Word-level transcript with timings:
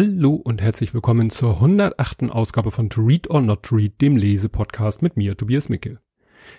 Hallo 0.00 0.34
und 0.34 0.62
herzlich 0.62 0.94
willkommen 0.94 1.28
zur 1.28 1.54
108. 1.54 2.30
Ausgabe 2.30 2.70
von 2.70 2.88
To 2.88 3.00
Read 3.00 3.30
or 3.30 3.40
Not 3.40 3.64
to 3.64 3.74
Read, 3.74 4.00
dem 4.00 4.16
Lese-Podcast 4.16 5.02
mit 5.02 5.16
mir, 5.16 5.36
Tobias 5.36 5.68
Micke. 5.68 5.98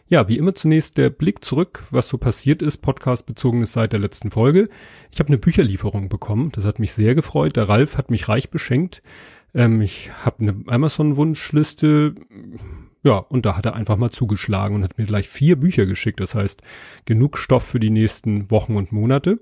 Ja, 0.09 0.27
wie 0.27 0.38
immer 0.38 0.55
zunächst 0.55 0.97
der 0.97 1.09
Blick 1.09 1.46
zurück, 1.46 1.86
was 1.89 2.10
so 2.10 2.18
passiert 2.18 2.61
ist, 2.61 2.79
Podcast 2.79 3.25
bezogenes 3.28 3.71
seit 3.71 3.93
der 3.93 4.02
letzten 4.02 4.29
Folge. 4.29 4.68
Ich 5.14 5.20
habe 5.20 5.29
eine 5.29 5.38
Bücherlieferung 5.38 6.10
bekommen, 6.10 6.52
das 6.52 6.65
hat 6.65 6.79
mich 6.79 6.91
sehr 6.91 7.15
gefreut. 7.15 7.55
Der 7.55 7.70
Ralf 7.70 7.97
hat 7.97 8.11
mich 8.11 8.28
reich 8.28 8.50
beschenkt. 8.50 9.02
Ähm, 9.54 9.79
ich 9.79 10.11
habe 10.25 10.42
eine 10.42 10.61
Amazon-Wunschliste, 10.68 12.15
ja, 13.04 13.19
und 13.19 13.46
da 13.46 13.56
hat 13.56 13.65
er 13.65 13.74
einfach 13.74 13.96
mal 13.96 14.11
zugeschlagen 14.11 14.75
und 14.75 14.83
hat 14.83 14.97
mir 14.97 15.06
gleich 15.06 15.29
vier 15.29 15.57
Bücher 15.57 15.86
geschickt. 15.86 16.19
Das 16.19 16.36
heißt, 16.36 16.61
genug 17.06 17.37
Stoff 17.37 17.64
für 17.64 17.79
die 17.79 17.89
nächsten 17.89 18.51
Wochen 18.51 18.75
und 18.75 18.92
Monate. 18.92 19.39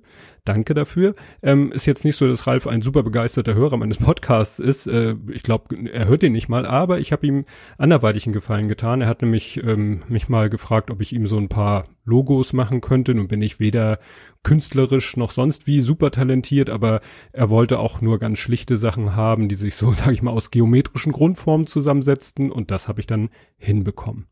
Danke 0.47 0.73
dafür. 0.73 1.13
Ähm, 1.43 1.73
ist 1.73 1.85
jetzt 1.85 2.05
nicht 2.05 2.15
so, 2.15 2.25
dass 2.27 2.47
Ralf 2.47 2.67
ein 2.67 2.81
super 2.81 3.03
begeisterter 3.03 3.53
Hörer 3.53 3.75
meines 3.75 3.97
Podcasts 3.97 4.59
ist. 4.59 4.87
Äh, 4.87 5.15
ich 5.31 5.43
glaube, 5.43 5.75
er 5.91 6.07
hört 6.07 6.21
den 6.21 6.31
nicht 6.31 6.47
mal, 6.47 6.65
aber 6.65 6.99
ich 6.99 7.11
habe 7.11 7.27
ihm 7.27 7.45
anderweitig 7.77 8.25
einen 8.25 8.33
Gefallen 8.33 8.69
getan. 8.69 9.01
Er 9.01 9.07
hat 9.07 9.21
nämlich 9.21 9.61
ähm, 9.63 10.03
mich 10.07 10.29
mal 10.29 10.49
gefragt, 10.49 10.89
ob 10.89 11.01
ich 11.01 11.11
ihm 11.11 11.27
so 11.27 11.37
ein 11.37 11.49
paar 11.49 11.85
Logos 12.05 12.53
machen 12.53 12.79
könnte. 12.79 13.13
Nun 13.13 13.27
bin 13.27 13.41
ich 13.41 13.59
weder 13.59 13.97
künstlerisch 14.43 15.17
noch 15.17 15.31
sonst 15.31 15.67
wie 15.67 15.81
super 15.81 16.11
talentiert, 16.11 16.69
aber 16.69 17.01
er 17.33 17.49
wollte 17.49 17.79
auch 17.79 17.99
nur 17.99 18.17
ganz 18.17 18.37
schlichte 18.37 18.77
Sachen 18.77 19.17
haben, 19.17 19.49
die 19.49 19.55
sich 19.55 19.75
so, 19.75 19.91
sage 19.93 20.13
ich 20.13 20.21
mal, 20.21 20.31
aus 20.31 20.49
geometrischen 20.49 21.11
Grundformen 21.11 21.67
zusammensetzten 21.67 22.51
und 22.51 22.71
das 22.71 22.87
habe 22.87 23.01
ich 23.01 23.07
dann 23.07 23.29
hinbekommen. 23.57 24.27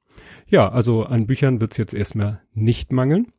Ja, 0.48 0.70
also 0.70 1.04
an 1.04 1.28
Büchern 1.28 1.60
wird's 1.60 1.76
jetzt 1.76 1.94
erstmal 1.94 2.42
nicht 2.54 2.94
mangeln. 2.94 3.34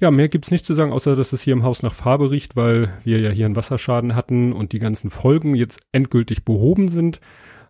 Ja, 0.00 0.12
mehr 0.12 0.28
gibt's 0.28 0.50
nicht 0.52 0.64
zu 0.64 0.74
sagen, 0.74 0.92
außer 0.92 1.16
dass 1.16 1.32
es 1.32 1.42
hier 1.42 1.54
im 1.54 1.64
Haus 1.64 1.82
nach 1.82 1.94
Farbe 1.94 2.30
riecht, 2.30 2.54
weil 2.54 2.92
wir 3.02 3.18
ja 3.18 3.30
hier 3.30 3.46
einen 3.46 3.56
Wasserschaden 3.56 4.14
hatten 4.14 4.52
und 4.52 4.72
die 4.72 4.78
ganzen 4.78 5.10
Folgen 5.10 5.56
jetzt 5.56 5.80
endgültig 5.90 6.44
behoben 6.44 6.88
sind. 6.88 7.20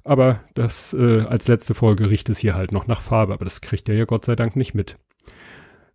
Aber 0.05 0.41
das 0.55 0.95
äh, 0.95 1.20
als 1.23 1.48
letzte 1.48 1.75
Folge 1.75 2.11
riecht 2.11 2.29
es 2.29 2.39
hier 2.39 2.55
halt 2.55 2.73
noch 2.73 2.87
nach 2.87 3.01
Farbe, 3.01 3.33
aber 3.33 3.45
das 3.45 3.61
kriegt 3.61 3.89
er 3.89 3.95
ja 3.95 4.05
Gott 4.05 4.25
sei 4.25 4.37
Dank 4.37 4.57
nicht 4.57 4.75
mit. 4.75 4.97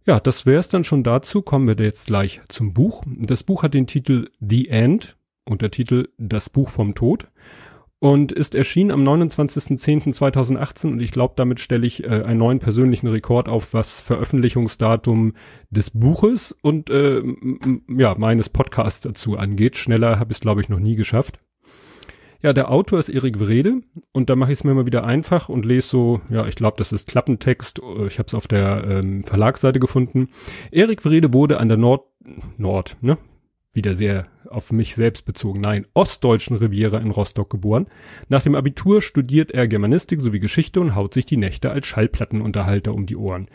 Ja, 0.06 0.20
das 0.20 0.46
wär's 0.46 0.70
dann 0.70 0.84
schon 0.84 1.04
dazu. 1.04 1.42
Kommen 1.42 1.68
wir 1.68 1.84
jetzt 1.84 2.08
gleich 2.08 2.42
zum 2.50 2.74
Buch. 2.74 3.04
Das 3.06 3.44
Buch 3.44 3.64
hat 3.64 3.74
den 3.74 3.88
Titel 3.88 4.30
The 4.40 4.70
End, 4.70 5.16
Untertitel 5.46 6.10
Das 6.18 6.50
Buch 6.50 6.70
vom 6.70 6.96
Tod 6.96 7.28
und 8.04 8.34
ist 8.34 8.54
erschienen 8.54 8.92
am 8.92 9.08
29.10.2018 9.08 10.92
und 10.92 11.02
ich 11.02 11.14
glaube, 11.14 11.36
damit 11.38 11.62
stelle 11.62 11.88
ich 11.88 12.04
äh, 12.04 12.08
einen 12.08 12.40
neuen 12.40 12.60
persönlichen 12.60 13.08
Rekord 13.08 13.48
auf, 13.48 13.74
was 13.74 14.02
Veröffentlichungsdatum 14.02 15.36
des 15.70 15.90
Buches 15.90 16.54
und 16.62 16.90
äh, 16.90 17.24
ja, 17.88 18.14
meines 18.18 18.50
Podcasts 18.50 19.00
dazu 19.00 19.38
angeht. 19.38 19.78
Schneller 19.78 20.20
habe 20.20 20.34
ich 20.34 20.40
es, 20.40 20.42
glaube 20.42 20.60
ich, 20.60 20.68
noch 20.68 20.80
nie 20.80 20.98
geschafft. 20.98 21.40
Ja, 22.42 22.52
der 22.52 22.70
Autor 22.70 23.00
ist 23.00 23.08
Erik 23.08 23.40
Wrede 23.40 23.80
und 24.12 24.30
da 24.30 24.36
mache 24.36 24.52
ich 24.52 24.60
es 24.60 24.64
mir 24.66 24.74
mal 24.74 24.86
wieder 24.86 25.06
einfach 25.06 25.48
und 25.48 25.66
lese 25.66 25.88
so, 25.88 26.20
ja, 26.30 26.46
ich 26.46 26.56
glaube, 26.56 26.76
das 26.80 26.92
ist 26.92 27.08
Klappentext. 27.08 27.80
Ich 28.08 28.20
habe 28.20 28.28
es 28.28 28.34
auf 28.34 28.50
der 28.50 28.84
ähm, 28.86 29.24
Verlagsseite 29.24 29.80
gefunden. 29.80 30.28
Erik 30.72 31.06
Wrede 31.06 31.32
wurde 31.32 31.58
an 31.58 31.70
der 31.70 31.78
Nord 31.78 32.06
Nord, 32.58 32.98
ne? 33.00 33.18
Wieder 33.74 33.96
sehr 33.96 34.28
auf 34.50 34.72
mich 34.72 34.96
selbst 34.96 35.26
bezogen, 35.26 35.62
nein, 35.62 35.86
ostdeutschen 35.94 36.58
Riviera 36.58 37.00
in 37.00 37.12
Rostock 37.12 37.50
geboren. 37.50 37.88
Nach 38.30 38.44
dem 38.44 38.56
Abitur 38.56 39.02
studiert 39.02 39.52
er 39.52 39.68
Germanistik 39.68 40.22
sowie 40.22 40.40
Geschichte 40.40 40.80
und 40.80 40.96
haut 40.96 41.14
sich 41.14 41.26
die 41.26 41.38
Nächte 41.38 41.72
als 41.72 41.88
Schallplattenunterhalter 41.88 42.94
um 42.94 43.06
die 43.06 43.18
Ohren. 43.18 43.48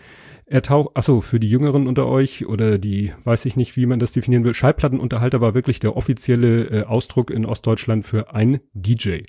Er 0.50 0.62
taucht, 0.62 0.96
achso, 0.96 1.20
für 1.20 1.38
die 1.38 1.50
Jüngeren 1.50 1.86
unter 1.86 2.06
euch 2.06 2.46
oder 2.46 2.78
die, 2.78 3.12
weiß 3.24 3.44
ich 3.44 3.56
nicht, 3.56 3.76
wie 3.76 3.84
man 3.84 3.98
das 3.98 4.12
definieren 4.12 4.44
will, 4.44 4.54
Schallplattenunterhalter 4.54 5.42
war 5.42 5.52
wirklich 5.52 5.78
der 5.78 5.94
offizielle 5.94 6.64
äh, 6.70 6.84
Ausdruck 6.84 7.30
in 7.30 7.44
Ostdeutschland 7.44 8.06
für 8.06 8.34
ein 8.34 8.60
DJ. 8.72 9.24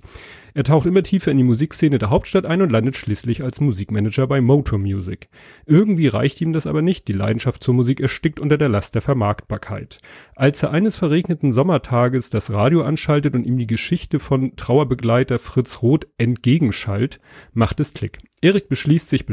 Er 0.54 0.64
taucht 0.64 0.86
immer 0.86 1.04
tiefer 1.04 1.32
in 1.32 1.38
die 1.38 1.44
Musikszene 1.44 1.98
der 1.98 2.10
Hauptstadt 2.10 2.46
ein 2.46 2.62
und 2.62 2.72
landet 2.72 2.96
schließlich 2.96 3.44
als 3.44 3.60
Musikmanager 3.60 4.28
bei 4.28 4.40
Motor 4.40 4.80
Music. 4.80 5.28
Irgendwie 5.66 6.08
reicht 6.08 6.40
ihm 6.40 6.54
das 6.54 6.66
aber 6.66 6.82
nicht, 6.82 7.10
die 7.10 7.14
Leidenschaft 7.14 7.66
zur 7.66 7.74
Musik 7.74 8.00
erstickt 8.00 8.40
unter 8.40 8.58
der 8.58 8.70
Last 8.70 8.96
der 8.96 9.02
Vermarktbarkeit. 9.02 10.00
Als 10.38 10.64
er 10.64 10.72
eines 10.72 10.96
verregneten 10.96 11.52
Sommertages 11.52 12.30
das 12.30 12.54
Radio 12.54 12.82
anschaltet 12.82 13.36
und 13.36 13.44
ihm 13.44 13.58
die 13.58 13.68
Geschichte 13.68 14.20
von 14.20 14.56
Trauerbegleiter 14.56 15.38
Fritz 15.38 15.82
Roth 15.82 16.08
entgegenschallt, 16.18 17.20
macht 17.52 17.82
es 17.82 17.94
Klick. 17.94 18.20
Erik 18.42 18.70
beschließt 18.70 19.10
sich, 19.10 19.26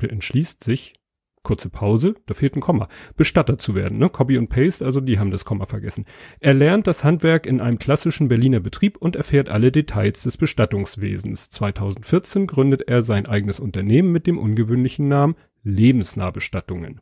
entschließt 0.00 0.64
sich, 0.64 0.94
kurze 1.42 1.68
Pause, 1.68 2.14
da 2.26 2.34
fehlt 2.34 2.56
ein 2.56 2.60
Komma, 2.60 2.88
Bestatter 3.16 3.58
zu 3.58 3.74
werden, 3.74 3.98
ne? 3.98 4.08
Copy 4.08 4.38
und 4.38 4.48
Paste, 4.48 4.84
also 4.84 5.00
die 5.00 5.18
haben 5.18 5.30
das 5.30 5.44
Komma 5.44 5.66
vergessen. 5.66 6.04
Er 6.40 6.54
lernt 6.54 6.86
das 6.86 7.04
Handwerk 7.04 7.46
in 7.46 7.60
einem 7.60 7.78
klassischen 7.78 8.28
Berliner 8.28 8.60
Betrieb 8.60 8.96
und 8.96 9.16
erfährt 9.16 9.48
alle 9.48 9.72
Details 9.72 10.22
des 10.22 10.36
Bestattungswesens. 10.36 11.50
2014 11.50 12.46
gründet 12.46 12.82
er 12.86 13.02
sein 13.02 13.26
eigenes 13.26 13.60
Unternehmen 13.60 14.12
mit 14.12 14.26
dem 14.26 14.38
ungewöhnlichen 14.38 15.08
Namen 15.08 15.34
Lebensnahbestattungen. 15.64 17.00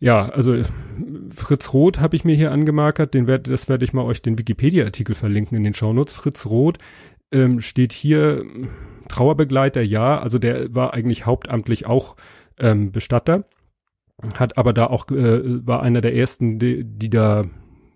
Ja, 0.00 0.28
also 0.28 0.60
Fritz 1.30 1.72
Roth 1.72 2.00
habe 2.00 2.16
ich 2.16 2.24
mir 2.24 2.36
hier 2.36 2.52
angemarkert, 2.52 3.14
den 3.14 3.26
werd, 3.26 3.48
das 3.48 3.68
werde 3.68 3.84
ich 3.84 3.92
mal 3.92 4.02
euch 4.02 4.20
den 4.22 4.38
Wikipedia-Artikel 4.38 5.14
verlinken 5.14 5.56
in 5.56 5.64
den 5.64 5.74
Shownotes. 5.74 6.14
Fritz 6.14 6.46
Roth 6.46 6.78
ähm, 7.32 7.60
steht 7.60 7.92
hier 7.92 8.44
Trauerbegleiter, 9.08 9.82
ja, 9.82 10.18
also 10.18 10.38
der 10.38 10.74
war 10.74 10.94
eigentlich 10.94 11.26
hauptamtlich 11.26 11.86
auch 11.86 12.16
ähm, 12.58 12.92
Bestatter, 12.92 13.44
hat 14.34 14.58
aber 14.58 14.72
da 14.72 14.86
auch, 14.86 15.10
äh, 15.10 15.66
war 15.66 15.82
einer 15.82 16.00
der 16.00 16.14
ersten, 16.14 16.58
die, 16.58 16.84
die 16.84 17.10
da 17.10 17.44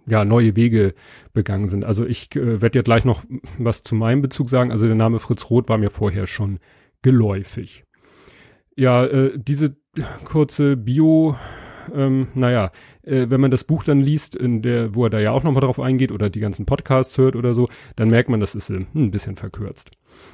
ja 0.06 0.24
neue 0.24 0.56
Wege 0.56 0.94
begangen 1.32 1.68
sind. 1.68 1.84
Also 1.84 2.06
ich 2.06 2.34
äh, 2.34 2.62
werde 2.62 2.78
ja 2.78 2.82
gleich 2.82 3.04
noch 3.04 3.24
was 3.58 3.82
zu 3.82 3.94
meinem 3.94 4.22
Bezug 4.22 4.48
sagen. 4.48 4.72
Also 4.72 4.86
der 4.86 4.96
Name 4.96 5.18
Fritz 5.18 5.50
Roth 5.50 5.68
war 5.68 5.78
mir 5.78 5.90
vorher 5.90 6.26
schon 6.26 6.58
geläufig. 7.02 7.84
Ja, 8.74 9.04
äh, 9.04 9.32
diese 9.36 9.76
kurze 10.24 10.76
Bio 10.76 11.36
ähm, 11.94 12.28
naja, 12.34 12.70
äh, 13.08 13.30
wenn 13.30 13.40
man 13.40 13.50
das 13.50 13.64
Buch 13.64 13.84
dann 13.84 14.00
liest, 14.00 14.36
in 14.36 14.62
der, 14.62 14.94
wo 14.94 15.04
er 15.04 15.10
da 15.10 15.18
ja 15.18 15.32
auch 15.32 15.42
nochmal 15.42 15.62
drauf 15.62 15.80
eingeht 15.80 16.12
oder 16.12 16.30
die 16.30 16.40
ganzen 16.40 16.66
Podcasts 16.66 17.16
hört 17.18 17.36
oder 17.36 17.54
so, 17.54 17.68
dann 17.96 18.10
merkt 18.10 18.28
man, 18.28 18.40
das 18.40 18.54
ist 18.54 18.70
äh, 18.70 18.84
ein 18.94 19.10
bisschen 19.10 19.36
verkürzt. 19.36 19.90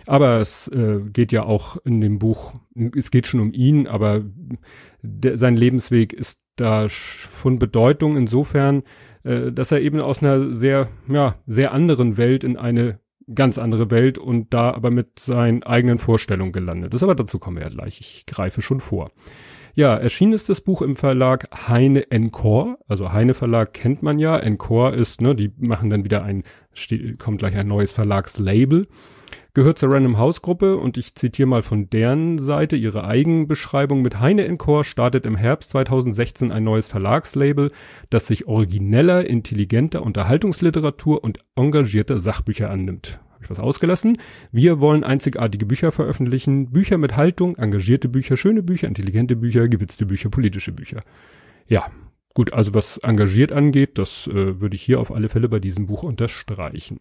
Aber 0.06 0.40
es 0.40 0.68
äh, 0.68 1.00
geht 1.12 1.32
ja 1.32 1.44
auch 1.44 1.76
in 1.84 2.00
dem 2.00 2.18
Buch, 2.18 2.54
es 2.96 3.10
geht 3.10 3.26
schon 3.26 3.40
um 3.40 3.52
ihn, 3.52 3.86
aber 3.86 4.22
der, 5.02 5.36
sein 5.36 5.56
Lebensweg 5.56 6.12
ist 6.12 6.40
da 6.56 6.86
von 6.88 7.58
Bedeutung 7.58 8.16
insofern, 8.16 8.82
äh, 9.22 9.52
dass 9.52 9.72
er 9.72 9.80
eben 9.80 10.00
aus 10.00 10.22
einer 10.22 10.52
sehr, 10.52 10.88
ja, 11.08 11.36
sehr 11.46 11.72
anderen 11.72 12.16
Welt 12.16 12.44
in 12.44 12.56
eine 12.56 13.00
ganz 13.32 13.56
andere 13.58 13.90
Welt 13.90 14.18
und 14.18 14.52
da 14.52 14.72
aber 14.72 14.90
mit 14.90 15.18
seinen 15.18 15.62
eigenen 15.62 15.98
Vorstellungen 15.98 16.52
gelandet 16.52 16.94
ist. 16.94 17.02
Aber 17.02 17.14
dazu 17.14 17.38
kommen 17.38 17.56
wir 17.56 17.64
ja 17.64 17.70
gleich. 17.70 18.00
Ich 18.00 18.26
greife 18.26 18.60
schon 18.60 18.80
vor. 18.80 19.10
Ja, 19.76 19.96
erschienen 19.96 20.34
ist 20.34 20.48
das 20.48 20.60
Buch 20.60 20.82
im 20.82 20.94
Verlag 20.94 21.48
Heine 21.68 22.08
Encore. 22.12 22.78
Also 22.86 23.12
Heine 23.12 23.34
Verlag 23.34 23.74
kennt 23.74 24.04
man 24.04 24.20
ja. 24.20 24.38
Encore 24.38 24.94
ist, 24.94 25.20
ne, 25.20 25.34
die 25.34 25.50
machen 25.58 25.90
dann 25.90 26.04
wieder 26.04 26.22
ein, 26.22 26.44
kommt 27.18 27.38
gleich 27.38 27.56
ein 27.56 27.66
neues 27.66 27.92
Verlagslabel. 27.92 28.86
Gehört 29.52 29.78
zur 29.78 29.92
Random 29.92 30.16
House 30.16 30.42
Gruppe 30.42 30.76
und 30.76 30.96
ich 30.96 31.16
zitiere 31.16 31.48
mal 31.48 31.62
von 31.64 31.90
deren 31.90 32.38
Seite 32.38 32.76
ihre 32.76 33.04
Eigenbeschreibung. 33.04 34.02
Mit 34.02 34.20
Heine 34.20 34.44
Encore 34.46 34.84
startet 34.84 35.26
im 35.26 35.34
Herbst 35.34 35.70
2016 35.70 36.52
ein 36.52 36.62
neues 36.62 36.86
Verlagslabel, 36.86 37.72
das 38.10 38.28
sich 38.28 38.46
origineller, 38.46 39.26
intelligenter 39.26 40.04
Unterhaltungsliteratur 40.04 41.24
und 41.24 41.38
engagierter 41.56 42.18
Sachbücher 42.18 42.70
annimmt 42.70 43.18
was 43.50 43.58
ausgelassen. 43.58 44.18
Wir 44.52 44.80
wollen 44.80 45.04
einzigartige 45.04 45.66
Bücher 45.66 45.92
veröffentlichen. 45.92 46.70
Bücher 46.70 46.98
mit 46.98 47.16
Haltung, 47.16 47.56
engagierte 47.56 48.08
Bücher, 48.08 48.36
schöne 48.36 48.62
Bücher, 48.62 48.88
intelligente 48.88 49.36
Bücher, 49.36 49.68
gewitzte 49.68 50.06
Bücher, 50.06 50.30
politische 50.30 50.72
Bücher. 50.72 51.00
Ja, 51.66 51.86
gut, 52.34 52.52
also 52.52 52.74
was 52.74 52.98
engagiert 52.98 53.52
angeht, 53.52 53.98
das 53.98 54.26
äh, 54.26 54.60
würde 54.60 54.76
ich 54.76 54.82
hier 54.82 55.00
auf 55.00 55.12
alle 55.12 55.28
Fälle 55.28 55.48
bei 55.48 55.60
diesem 55.60 55.86
Buch 55.86 56.02
unterstreichen. 56.02 57.00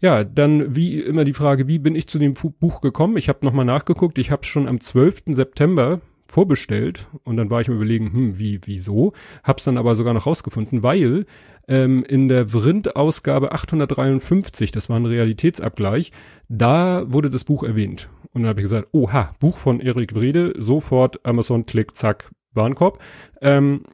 Ja, 0.00 0.22
dann 0.22 0.76
wie 0.76 1.00
immer 1.00 1.24
die 1.24 1.32
Frage, 1.32 1.66
wie 1.66 1.78
bin 1.78 1.96
ich 1.96 2.06
zu 2.06 2.18
dem 2.18 2.34
Buch 2.34 2.80
gekommen? 2.80 3.16
Ich 3.16 3.28
habe 3.28 3.44
nochmal 3.44 3.64
nachgeguckt. 3.64 4.18
Ich 4.18 4.30
habe 4.30 4.44
schon 4.44 4.68
am 4.68 4.80
12. 4.80 5.22
September 5.26 6.00
vorbestellt 6.28 7.08
und 7.24 7.36
dann 7.36 7.50
war 7.50 7.60
ich 7.60 7.68
mir 7.68 7.74
überlegen, 7.74 8.12
hm, 8.12 8.38
wie, 8.38 8.60
wieso? 8.64 9.12
Hab's 9.42 9.64
dann 9.64 9.78
aber 9.78 9.94
sogar 9.94 10.14
noch 10.14 10.26
rausgefunden, 10.26 10.82
weil 10.82 11.26
ähm, 11.66 12.04
in 12.06 12.28
der 12.28 12.48
Vrind-Ausgabe 12.48 13.52
853, 13.52 14.70
das 14.70 14.88
war 14.88 14.96
ein 14.96 15.06
Realitätsabgleich, 15.06 16.12
da 16.48 17.04
wurde 17.10 17.30
das 17.30 17.44
Buch 17.44 17.64
erwähnt. 17.64 18.10
Und 18.32 18.42
dann 18.42 18.50
habe 18.50 18.60
ich 18.60 18.64
gesagt, 18.64 18.88
oha, 18.92 19.34
Buch 19.40 19.56
von 19.56 19.80
Erik 19.80 20.14
Wrede, 20.14 20.54
sofort 20.58 21.24
Amazon, 21.24 21.66
Klick, 21.66 21.96
Zack, 21.96 22.30
Warenkorb. 22.52 22.98
Ähm, 23.40 23.84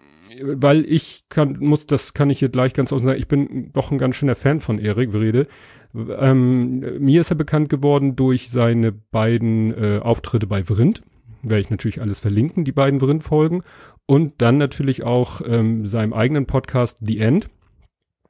weil 0.42 0.84
ich 0.84 1.24
kann, 1.28 1.58
muss, 1.60 1.86
das 1.86 2.14
kann 2.14 2.30
ich 2.30 2.40
hier 2.40 2.48
gleich 2.48 2.74
ganz 2.74 2.92
offen 2.92 3.04
sagen, 3.04 3.18
ich 3.18 3.28
bin 3.28 3.72
doch 3.72 3.92
ein 3.92 3.98
ganz 3.98 4.16
schöner 4.16 4.34
Fan 4.34 4.60
von 4.60 4.80
Erik 4.80 5.12
Wrede. 5.12 5.46
Ähm, 5.94 6.80
mir 6.98 7.20
ist 7.20 7.30
er 7.30 7.36
bekannt 7.36 7.68
geworden 7.68 8.16
durch 8.16 8.50
seine 8.50 8.90
beiden 8.90 9.72
äh, 9.72 10.00
Auftritte 10.00 10.48
bei 10.48 10.64
Vrind 10.64 11.02
werde 11.44 11.60
ich 11.60 11.70
natürlich 11.70 12.00
alles 12.00 12.20
verlinken, 12.20 12.64
die 12.64 12.72
beiden 12.72 13.00
Vrind-Folgen. 13.00 13.62
Und 14.06 14.34
dann 14.42 14.58
natürlich 14.58 15.02
auch 15.02 15.40
ähm, 15.46 15.86
seinem 15.86 16.12
eigenen 16.12 16.46
Podcast 16.46 16.98
The 17.00 17.18
End. 17.20 17.48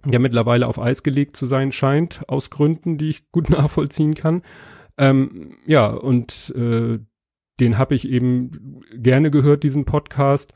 der 0.04 0.20
mittlerweile 0.20 0.66
auf 0.66 0.78
Eis 0.78 1.02
gelegt 1.02 1.36
zu 1.36 1.46
sein 1.46 1.72
scheint, 1.72 2.28
aus 2.28 2.50
Gründen, 2.50 2.98
die 2.98 3.08
ich 3.08 3.30
gut 3.32 3.50
nachvollziehen 3.50 4.14
kann. 4.14 4.42
Ähm, 4.98 5.56
ja, 5.66 5.86
und 5.86 6.52
äh, 6.56 6.98
den 7.60 7.78
habe 7.78 7.94
ich 7.94 8.08
eben 8.08 8.80
gerne 8.94 9.30
gehört, 9.30 9.62
diesen 9.62 9.84
Podcast. 9.84 10.52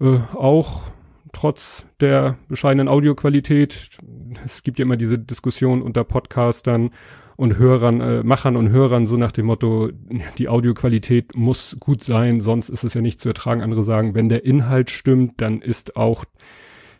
Äh, 0.00 0.18
auch 0.34 0.84
trotz 1.32 1.86
der 2.00 2.38
bescheidenen 2.48 2.88
Audioqualität. 2.88 3.98
Es 4.44 4.62
gibt 4.62 4.78
ja 4.78 4.84
immer 4.84 4.96
diese 4.96 5.18
Diskussion 5.18 5.82
unter 5.82 6.04
Podcastern 6.04 6.90
und 7.36 7.58
Hörern, 7.58 8.00
äh, 8.00 8.22
Machern 8.22 8.56
und 8.56 8.70
Hörern 8.70 9.06
so 9.06 9.16
nach 9.16 9.32
dem 9.32 9.46
Motto, 9.46 9.90
die 10.38 10.48
Audioqualität 10.48 11.34
muss 11.36 11.76
gut 11.80 12.02
sein, 12.02 12.40
sonst 12.40 12.68
ist 12.68 12.84
es 12.84 12.94
ja 12.94 13.00
nicht 13.00 13.20
zu 13.20 13.28
ertragen. 13.28 13.62
Andere 13.62 13.82
sagen, 13.82 14.14
wenn 14.14 14.28
der 14.28 14.44
Inhalt 14.44 14.90
stimmt, 14.90 15.40
dann 15.40 15.60
ist 15.60 15.96
auch 15.96 16.24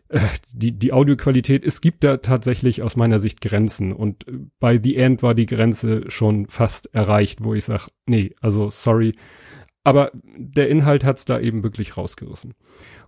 äh, 0.09 0.21
die, 0.53 0.73
die 0.73 0.93
Audioqualität, 0.93 1.65
es 1.65 1.81
gibt 1.81 2.05
da 2.05 2.19
tatsächlich 2.19 2.83
aus 2.83 2.97
meiner 2.97 3.21
Sicht 3.21 3.41
Grenzen 3.41 3.93
und 3.93 4.27
bei 4.59 4.81
The 4.83 4.97
End 4.97 5.23
war 5.23 5.35
die 5.35 5.47
Grenze 5.47 6.11
schon 6.11 6.47
fast 6.47 6.95
erreicht, 6.95 7.45
wo 7.45 7.55
ich 7.55 7.65
sage, 7.65 7.89
nee, 8.07 8.35
also 8.41 8.71
sorry, 8.71 9.15
aber 9.85 10.11
der 10.15 10.69
Inhalt 10.69 11.05
hat's 11.05 11.27
da 11.27 11.39
eben 11.39 11.63
wirklich 11.63 11.97
rausgerissen. 11.97 12.55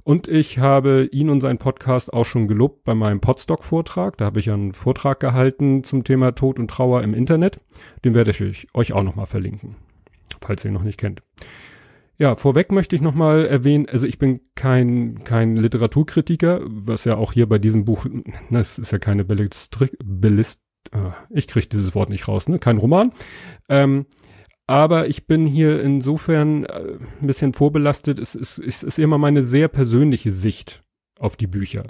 Und 0.06 0.28
ich 0.28 0.60
habe 0.60 1.08
ihn 1.10 1.28
und 1.30 1.40
seinen 1.40 1.58
Podcast 1.58 2.12
auch 2.12 2.24
schon 2.24 2.46
gelobt 2.46 2.84
bei 2.84 2.94
meinem 2.94 3.20
Podstock-Vortrag. 3.20 4.16
Da 4.16 4.26
habe 4.26 4.38
ich 4.38 4.48
einen 4.52 4.72
Vortrag 4.72 5.18
gehalten 5.18 5.82
zum 5.82 6.04
Thema 6.04 6.30
Tod 6.30 6.60
und 6.60 6.70
Trauer 6.70 7.02
im 7.02 7.12
Internet. 7.12 7.58
Den 8.04 8.14
werde 8.14 8.30
ich 8.30 8.68
euch, 8.72 8.92
auch 8.92 9.02
nochmal 9.02 9.26
verlinken, 9.26 9.74
falls 10.40 10.64
ihr 10.64 10.70
ihn 10.70 10.74
noch 10.74 10.84
nicht 10.84 11.00
kennt. 11.00 11.22
Ja, 12.18 12.36
vorweg 12.36 12.70
möchte 12.70 12.94
ich 12.94 13.02
nochmal 13.02 13.46
erwähnen, 13.46 13.88
also 13.88 14.06
ich 14.06 14.20
bin 14.20 14.42
kein, 14.54 15.24
kein 15.24 15.56
Literaturkritiker, 15.56 16.60
was 16.64 17.04
ja 17.04 17.16
auch 17.16 17.32
hier 17.32 17.48
bei 17.48 17.58
diesem 17.58 17.84
Buch, 17.84 18.06
das 18.48 18.78
ist 18.78 18.92
ja 18.92 18.98
keine 18.98 19.24
Bellistrik, 19.24 19.96
Bellist, 20.04 20.62
äh, 20.92 21.10
ich 21.30 21.48
kriege 21.48 21.66
dieses 21.66 21.96
Wort 21.96 22.10
nicht 22.10 22.28
raus, 22.28 22.48
ne? 22.48 22.60
Kein 22.60 22.78
Roman. 22.78 23.10
Ähm, 23.68 24.06
aber 24.66 25.08
ich 25.08 25.26
bin 25.26 25.46
hier 25.46 25.80
insofern 25.82 26.64
äh, 26.64 26.98
ein 27.20 27.26
bisschen 27.26 27.52
vorbelastet. 27.52 28.18
Es 28.18 28.34
ist, 28.34 28.58
es 28.58 28.82
ist 28.82 28.98
immer 28.98 29.18
meine 29.18 29.42
sehr 29.42 29.68
persönliche 29.68 30.32
Sicht 30.32 30.82
auf 31.18 31.36
die 31.36 31.46
Bücher. 31.46 31.84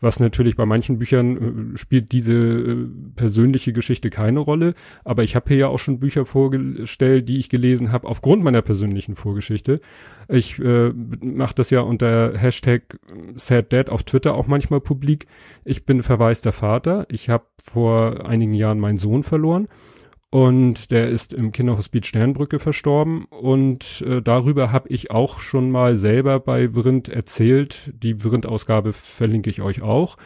Was 0.00 0.20
natürlich 0.20 0.56
bei 0.56 0.66
manchen 0.66 0.98
Büchern 0.98 1.74
äh, 1.74 1.78
spielt 1.78 2.12
diese 2.12 2.34
äh, 2.34 2.86
persönliche 3.14 3.72
Geschichte 3.72 4.10
keine 4.10 4.40
Rolle. 4.40 4.74
Aber 5.04 5.22
ich 5.22 5.36
habe 5.36 5.48
hier 5.48 5.56
ja 5.56 5.68
auch 5.68 5.78
schon 5.78 6.00
Bücher 6.00 6.26
vorgestellt, 6.26 7.28
die 7.28 7.38
ich 7.38 7.48
gelesen 7.48 7.92
habe 7.92 8.08
aufgrund 8.08 8.42
meiner 8.42 8.60
persönlichen 8.60 9.14
Vorgeschichte. 9.14 9.80
Ich 10.28 10.58
äh, 10.58 10.92
mache 11.22 11.54
das 11.54 11.70
ja 11.70 11.80
unter 11.80 12.36
Hashtag 12.36 12.98
SadDad 13.36 13.88
auf 13.88 14.02
Twitter 14.02 14.34
auch 14.34 14.48
manchmal 14.48 14.80
publik. 14.80 15.26
Ich 15.64 15.86
bin 15.86 16.02
verwaister 16.02 16.52
Vater. 16.52 17.06
Ich 17.08 17.30
habe 17.30 17.44
vor 17.62 18.26
einigen 18.26 18.52
Jahren 18.54 18.80
meinen 18.80 18.98
Sohn 18.98 19.22
verloren 19.22 19.68
und 20.30 20.90
der 20.90 21.08
ist 21.08 21.32
im 21.32 21.52
Kinderhospiz 21.52 22.06
Sternbrücke 22.06 22.58
verstorben. 22.58 23.26
Und 23.26 24.04
äh, 24.06 24.20
darüber 24.20 24.72
habe 24.72 24.88
ich 24.88 25.10
auch 25.10 25.38
schon 25.38 25.70
mal 25.70 25.96
selber 25.96 26.40
bei 26.40 26.74
Vrind 26.74 27.08
erzählt. 27.08 27.92
Die 27.94 28.16
Vrind-Ausgabe 28.16 28.92
verlinke 28.92 29.50
ich 29.50 29.62
euch 29.62 29.82
auch. 29.82 30.16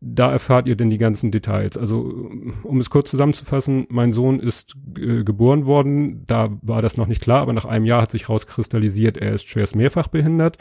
Da 0.00 0.30
erfahrt 0.30 0.68
ihr 0.68 0.76
denn 0.76 0.90
die 0.90 0.98
ganzen 0.98 1.32
Details. 1.32 1.76
Also, 1.76 2.02
um 2.62 2.78
es 2.78 2.88
kurz 2.88 3.10
zusammenzufassen, 3.10 3.86
mein 3.90 4.12
Sohn 4.12 4.38
ist 4.38 4.76
äh, 4.96 5.24
geboren 5.24 5.66
worden. 5.66 6.24
Da 6.28 6.56
war 6.62 6.82
das 6.82 6.96
noch 6.96 7.08
nicht 7.08 7.20
klar, 7.20 7.40
aber 7.40 7.52
nach 7.52 7.64
einem 7.64 7.84
Jahr 7.84 8.02
hat 8.02 8.12
sich 8.12 8.28
rauskristallisiert, 8.28 9.16
er 9.16 9.34
ist 9.34 9.48
schwerst 9.48 9.74
mehrfach 9.74 10.06
behindert 10.06 10.56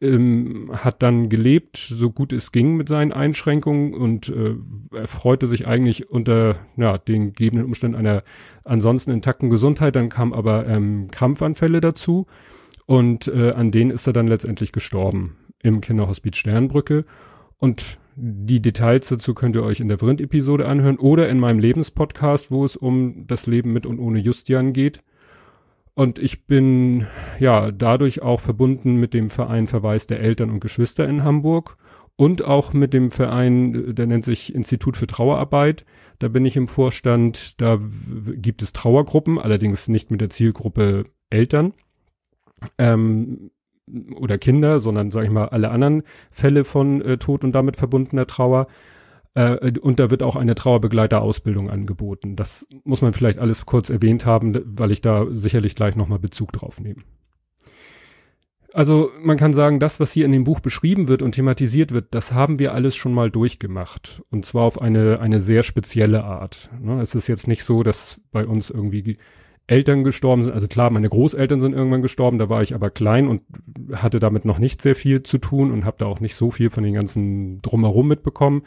ähm, 0.00 0.70
hat 0.72 1.02
dann 1.02 1.28
gelebt, 1.28 1.76
so 1.76 2.10
gut 2.10 2.32
es 2.32 2.52
ging 2.52 2.76
mit 2.76 2.88
seinen 2.88 3.12
Einschränkungen 3.12 3.94
und 3.94 4.28
äh, 4.28 4.54
er 4.94 5.08
freute 5.08 5.46
sich 5.46 5.66
eigentlich 5.66 6.10
unter 6.10 6.56
ja, 6.76 6.98
den 6.98 7.32
gegebenen 7.32 7.64
Umständen 7.64 7.96
einer 7.96 8.22
ansonsten 8.64 9.10
intakten 9.10 9.48
Gesundheit. 9.48 9.96
Dann 9.96 10.08
kam 10.08 10.32
aber 10.32 10.66
ähm, 10.66 11.08
Krampfanfälle 11.10 11.80
dazu 11.80 12.26
und 12.84 13.28
äh, 13.28 13.52
an 13.52 13.70
denen 13.70 13.90
ist 13.90 14.06
er 14.06 14.12
dann 14.12 14.28
letztendlich 14.28 14.72
gestorben 14.72 15.36
im 15.62 15.80
Kinderhospiz 15.80 16.36
Sternbrücke. 16.36 17.04
Und 17.58 17.98
die 18.16 18.60
Details 18.60 19.08
dazu 19.08 19.34
könnt 19.34 19.56
ihr 19.56 19.62
euch 19.62 19.80
in 19.80 19.88
der 19.88 19.98
Vrind-Episode 19.98 20.66
anhören 20.66 20.98
oder 20.98 21.28
in 21.28 21.38
meinem 21.38 21.58
Lebenspodcast, 21.58 22.50
wo 22.50 22.64
es 22.64 22.76
um 22.76 23.26
das 23.26 23.46
Leben 23.46 23.72
mit 23.72 23.86
und 23.86 23.98
ohne 23.98 24.18
Justian 24.18 24.72
geht. 24.72 25.02
Und 25.98 26.18
ich 26.18 26.44
bin 26.44 27.06
ja 27.38 27.70
dadurch 27.70 28.20
auch 28.20 28.40
verbunden 28.40 28.96
mit 28.96 29.14
dem 29.14 29.30
Verein 29.30 29.66
Verweis 29.66 30.06
der 30.06 30.20
Eltern 30.20 30.50
und 30.50 30.60
Geschwister 30.60 31.08
in 31.08 31.24
Hamburg 31.24 31.78
und 32.16 32.44
auch 32.44 32.74
mit 32.74 32.92
dem 32.92 33.10
Verein, 33.10 33.94
der 33.94 34.06
nennt 34.06 34.26
sich 34.26 34.54
Institut 34.54 34.98
für 34.98 35.06
Trauerarbeit. 35.06 35.86
Da 36.18 36.28
bin 36.28 36.44
ich 36.44 36.54
im 36.56 36.68
Vorstand. 36.68 37.62
Da 37.62 37.80
gibt 38.36 38.60
es 38.60 38.74
Trauergruppen, 38.74 39.38
allerdings 39.38 39.88
nicht 39.88 40.10
mit 40.10 40.20
der 40.20 40.28
Zielgruppe 40.28 41.06
Eltern 41.30 41.72
ähm, 42.76 43.50
oder 44.16 44.36
Kinder, 44.36 44.80
sondern 44.80 45.10
sage 45.10 45.26
ich 45.26 45.32
mal 45.32 45.48
alle 45.48 45.70
anderen 45.70 46.02
Fälle 46.30 46.64
von 46.64 47.00
äh, 47.00 47.16
Tod 47.16 47.42
und 47.42 47.52
damit 47.52 47.76
verbundener 47.76 48.26
Trauer. 48.26 48.66
Äh, 49.36 49.78
und 49.78 50.00
da 50.00 50.10
wird 50.10 50.22
auch 50.22 50.34
eine 50.34 50.54
Trauerbegleiterausbildung 50.54 51.70
angeboten. 51.70 52.36
Das 52.36 52.66
muss 52.84 53.02
man 53.02 53.12
vielleicht 53.12 53.38
alles 53.38 53.66
kurz 53.66 53.90
erwähnt 53.90 54.24
haben, 54.24 54.58
weil 54.64 54.90
ich 54.90 55.02
da 55.02 55.26
sicherlich 55.30 55.76
gleich 55.76 55.94
nochmal 55.94 56.18
Bezug 56.18 56.52
drauf 56.52 56.80
nehme. 56.80 57.02
Also 58.72 59.10
man 59.22 59.36
kann 59.36 59.52
sagen, 59.52 59.78
das, 59.78 60.00
was 60.00 60.12
hier 60.12 60.24
in 60.24 60.32
dem 60.32 60.44
Buch 60.44 60.60
beschrieben 60.60 61.08
wird 61.08 61.22
und 61.22 61.32
thematisiert 61.32 61.92
wird, 61.92 62.14
das 62.14 62.32
haben 62.32 62.58
wir 62.58 62.72
alles 62.72 62.96
schon 62.96 63.12
mal 63.12 63.30
durchgemacht. 63.30 64.22
Und 64.30 64.44
zwar 64.44 64.64
auf 64.64 64.80
eine, 64.80 65.20
eine 65.20 65.40
sehr 65.40 65.62
spezielle 65.62 66.24
Art. 66.24 66.70
Ne? 66.80 67.00
Es 67.00 67.14
ist 67.14 67.26
jetzt 67.26 67.46
nicht 67.46 67.64
so, 67.64 67.82
dass 67.82 68.20
bei 68.32 68.46
uns 68.46 68.70
irgendwie 68.70 69.18
Eltern 69.66 70.04
gestorben 70.04 70.44
sind. 70.44 70.52
Also 70.52 70.66
klar, 70.66 70.90
meine 70.90 71.08
Großeltern 71.08 71.60
sind 71.60 71.74
irgendwann 71.74 72.02
gestorben, 72.02 72.38
da 72.38 72.48
war 72.48 72.62
ich 72.62 72.74
aber 72.74 72.90
klein 72.90 73.28
und 73.28 73.42
hatte 73.92 74.18
damit 74.18 74.44
noch 74.44 74.58
nicht 74.58 74.80
sehr 74.80 74.94
viel 74.94 75.22
zu 75.22 75.38
tun 75.38 75.72
und 75.72 75.84
habe 75.84 75.96
da 75.98 76.06
auch 76.06 76.20
nicht 76.20 76.36
so 76.36 76.50
viel 76.50 76.70
von 76.70 76.84
den 76.84 76.94
ganzen 76.94 77.60
drumherum 77.62 78.08
mitbekommen. 78.08 78.62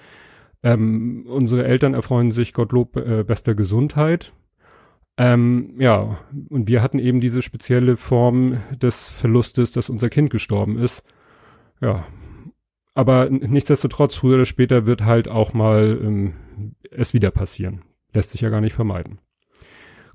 Ähm, 0.61 1.25
unsere 1.27 1.65
Eltern 1.65 1.93
erfreuen 1.93 2.31
sich 2.31 2.53
Gottlob 2.53 2.97
äh, 2.97 3.23
bester 3.23 3.55
Gesundheit. 3.55 4.33
Ähm, 5.17 5.75
ja, 5.79 6.17
und 6.49 6.67
wir 6.67 6.81
hatten 6.81 6.99
eben 6.99 7.19
diese 7.21 7.41
spezielle 7.41 7.97
Form 7.97 8.57
des 8.81 9.11
Verlustes, 9.11 9.71
dass 9.71 9.89
unser 9.89 10.09
Kind 10.09 10.29
gestorben 10.29 10.77
ist. 10.77 11.03
Ja, 11.81 12.05
aber 12.93 13.29
nichtsdestotrotz, 13.29 14.15
früher 14.15 14.35
oder 14.35 14.45
später 14.45 14.85
wird 14.85 15.05
halt 15.05 15.29
auch 15.29 15.53
mal 15.53 15.99
ähm, 16.01 16.33
es 16.91 17.13
wieder 17.13 17.31
passieren. 17.31 17.83
Lässt 18.13 18.31
sich 18.31 18.41
ja 18.41 18.49
gar 18.49 18.61
nicht 18.61 18.73
vermeiden. 18.73 19.19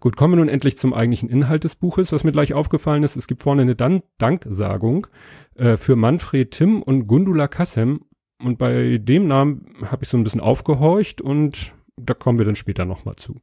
Gut, 0.01 0.17
kommen 0.17 0.35
wir 0.35 0.39
nun 0.39 0.49
endlich 0.51 0.77
zum 0.77 0.93
eigentlichen 0.93 1.31
Inhalt 1.31 1.65
des 1.65 1.77
Buches. 1.77 2.13
Was 2.13 2.25
mir 2.25 2.33
gleich 2.33 2.53
aufgefallen 2.53 3.03
ist, 3.03 3.17
es 3.17 3.27
gibt 3.27 3.41
vorne 3.41 3.63
eine 3.63 3.75
Dan 3.75 4.03
Danksagung 4.19 5.07
äh, 5.55 5.79
für 5.79 5.97
Manfred 5.97 6.51
Tim 6.51 6.83
und 6.83 7.07
Gundula 7.07 7.49
Kassem 7.49 8.01
und 8.43 8.59
bei 8.59 8.99
dem 8.99 9.27
Namen 9.29 9.67
habe 9.85 10.05
ich 10.05 10.09
so 10.09 10.17
ein 10.17 10.25
bisschen 10.25 10.41
aufgehorcht 10.41 11.21
und 11.21 11.73
da 11.97 12.15
kommen 12.15 12.39
wir 12.39 12.45
dann 12.45 12.57
später 12.57 12.85
nochmal 12.85 13.17
zu. 13.17 13.41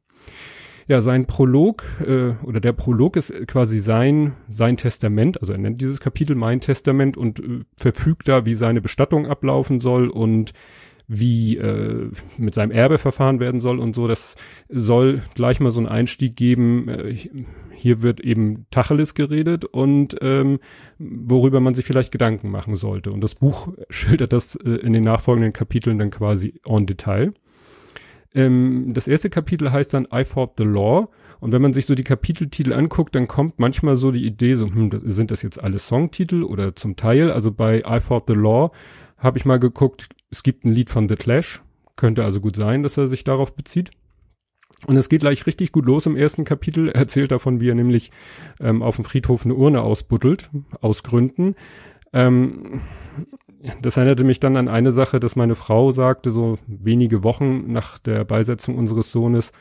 Ja, 0.88 1.00
sein 1.00 1.26
Prolog 1.26 1.84
äh, 2.00 2.32
oder 2.44 2.60
der 2.60 2.72
Prolog 2.72 3.16
ist 3.16 3.32
quasi 3.46 3.80
sein 3.80 4.34
sein 4.48 4.76
Testament, 4.76 5.40
also 5.40 5.52
er 5.52 5.58
nennt 5.58 5.80
dieses 5.80 6.00
Kapitel 6.00 6.34
mein 6.34 6.60
Testament 6.60 7.16
und 7.16 7.38
äh, 7.40 7.60
verfügt 7.76 8.28
da, 8.28 8.44
wie 8.44 8.54
seine 8.54 8.80
Bestattung 8.80 9.26
ablaufen 9.26 9.80
soll 9.80 10.08
und 10.08 10.52
wie 11.12 11.56
äh, 11.58 12.10
mit 12.38 12.54
seinem 12.54 12.70
Erbe 12.70 12.98
verfahren 12.98 13.38
werden 13.38 13.60
soll 13.60 13.78
und 13.78 13.94
so. 13.94 14.08
Das 14.08 14.34
soll 14.68 15.22
gleich 15.34 15.60
mal 15.60 15.70
so 15.70 15.80
einen 15.80 15.88
Einstieg 15.88 16.36
geben. 16.36 16.88
Äh, 16.88 17.16
hier 17.74 18.02
wird 18.02 18.20
eben 18.20 18.66
Tacheles 18.70 19.14
geredet 19.14 19.64
und 19.64 20.16
ähm, 20.22 20.58
worüber 20.98 21.60
man 21.60 21.74
sich 21.74 21.84
vielleicht 21.84 22.12
Gedanken 22.12 22.50
machen 22.50 22.76
sollte. 22.76 23.12
Und 23.12 23.20
das 23.20 23.34
Buch 23.34 23.68
schildert 23.90 24.32
das 24.32 24.56
äh, 24.56 24.70
in 24.70 24.92
den 24.92 25.04
nachfolgenden 25.04 25.52
Kapiteln 25.52 25.98
dann 25.98 26.10
quasi 26.10 26.54
en 26.66 26.86
Detail. 26.86 27.34
Ähm, 28.34 28.92
das 28.94 29.06
erste 29.06 29.28
Kapitel 29.28 29.70
heißt 29.70 29.92
dann 29.92 30.08
I 30.12 30.24
Fought 30.24 30.52
the 30.56 30.64
Law. 30.64 31.08
Und 31.40 31.52
wenn 31.52 31.60
man 31.60 31.74
sich 31.74 31.86
so 31.86 31.94
die 31.94 32.04
Kapiteltitel 32.04 32.72
anguckt, 32.72 33.14
dann 33.16 33.26
kommt 33.26 33.58
manchmal 33.58 33.96
so 33.96 34.12
die 34.12 34.24
Idee, 34.24 34.54
so, 34.54 34.66
hm, 34.66 35.02
sind 35.04 35.30
das 35.32 35.42
jetzt 35.42 35.62
alle 35.62 35.80
Songtitel 35.80 36.44
oder 36.44 36.76
zum 36.76 36.96
Teil? 36.96 37.32
Also 37.32 37.50
bei 37.50 37.82
I 37.84 38.00
Fought 38.00 38.28
the 38.28 38.34
Law 38.34 38.70
habe 39.18 39.38
ich 39.38 39.44
mal 39.44 39.58
geguckt, 39.58 40.08
es 40.32 40.42
gibt 40.42 40.64
ein 40.64 40.72
Lied 40.72 40.90
von 40.90 41.08
The 41.08 41.16
Clash. 41.16 41.62
Könnte 41.96 42.24
also 42.24 42.40
gut 42.40 42.56
sein, 42.56 42.82
dass 42.82 42.96
er 42.96 43.06
sich 43.06 43.22
darauf 43.22 43.54
bezieht. 43.54 43.90
Und 44.86 44.96
es 44.96 45.08
geht 45.08 45.20
gleich 45.20 45.46
richtig 45.46 45.70
gut 45.70 45.86
los 45.86 46.06
im 46.06 46.16
ersten 46.16 46.44
Kapitel. 46.44 46.88
Er 46.88 46.94
erzählt 47.02 47.30
davon, 47.30 47.60
wie 47.60 47.68
er 47.68 47.74
nämlich 47.74 48.10
ähm, 48.58 48.82
auf 48.82 48.96
dem 48.96 49.04
Friedhof 49.04 49.44
eine 49.44 49.54
Urne 49.54 49.82
ausbuddelt, 49.82 50.50
aus 50.80 51.02
Gründen. 51.02 51.54
Ähm, 52.12 52.80
das 53.80 53.96
erinnerte 53.96 54.24
mich 54.24 54.40
dann 54.40 54.56
an 54.56 54.68
eine 54.68 54.90
Sache, 54.90 55.20
dass 55.20 55.36
meine 55.36 55.54
Frau 55.54 55.92
sagte, 55.92 56.32
so 56.32 56.58
wenige 56.66 57.22
Wochen 57.22 57.70
nach 57.72 57.98
der 57.98 58.24
Beisetzung 58.24 58.76
unseres 58.76 59.12
Sohnes, 59.12 59.52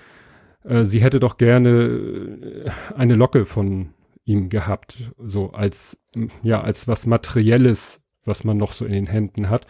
äh, 0.63 0.85
sie 0.85 1.01
hätte 1.01 1.19
doch 1.19 1.37
gerne 1.37 1.69
äh, 1.69 2.69
eine 2.95 3.15
Locke 3.15 3.45
von 3.45 3.93
ihm 4.23 4.49
gehabt, 4.49 5.11
so 5.17 5.51
als, 5.51 5.99
ja, 6.43 6.61
als 6.61 6.87
was 6.87 7.05
Materielles 7.05 8.01
was 8.25 8.43
man 8.43 8.57
noch 8.57 8.73
so 8.73 8.85
in 8.85 8.91
den 8.91 9.07
Händen 9.07 9.49
hat. 9.49 9.65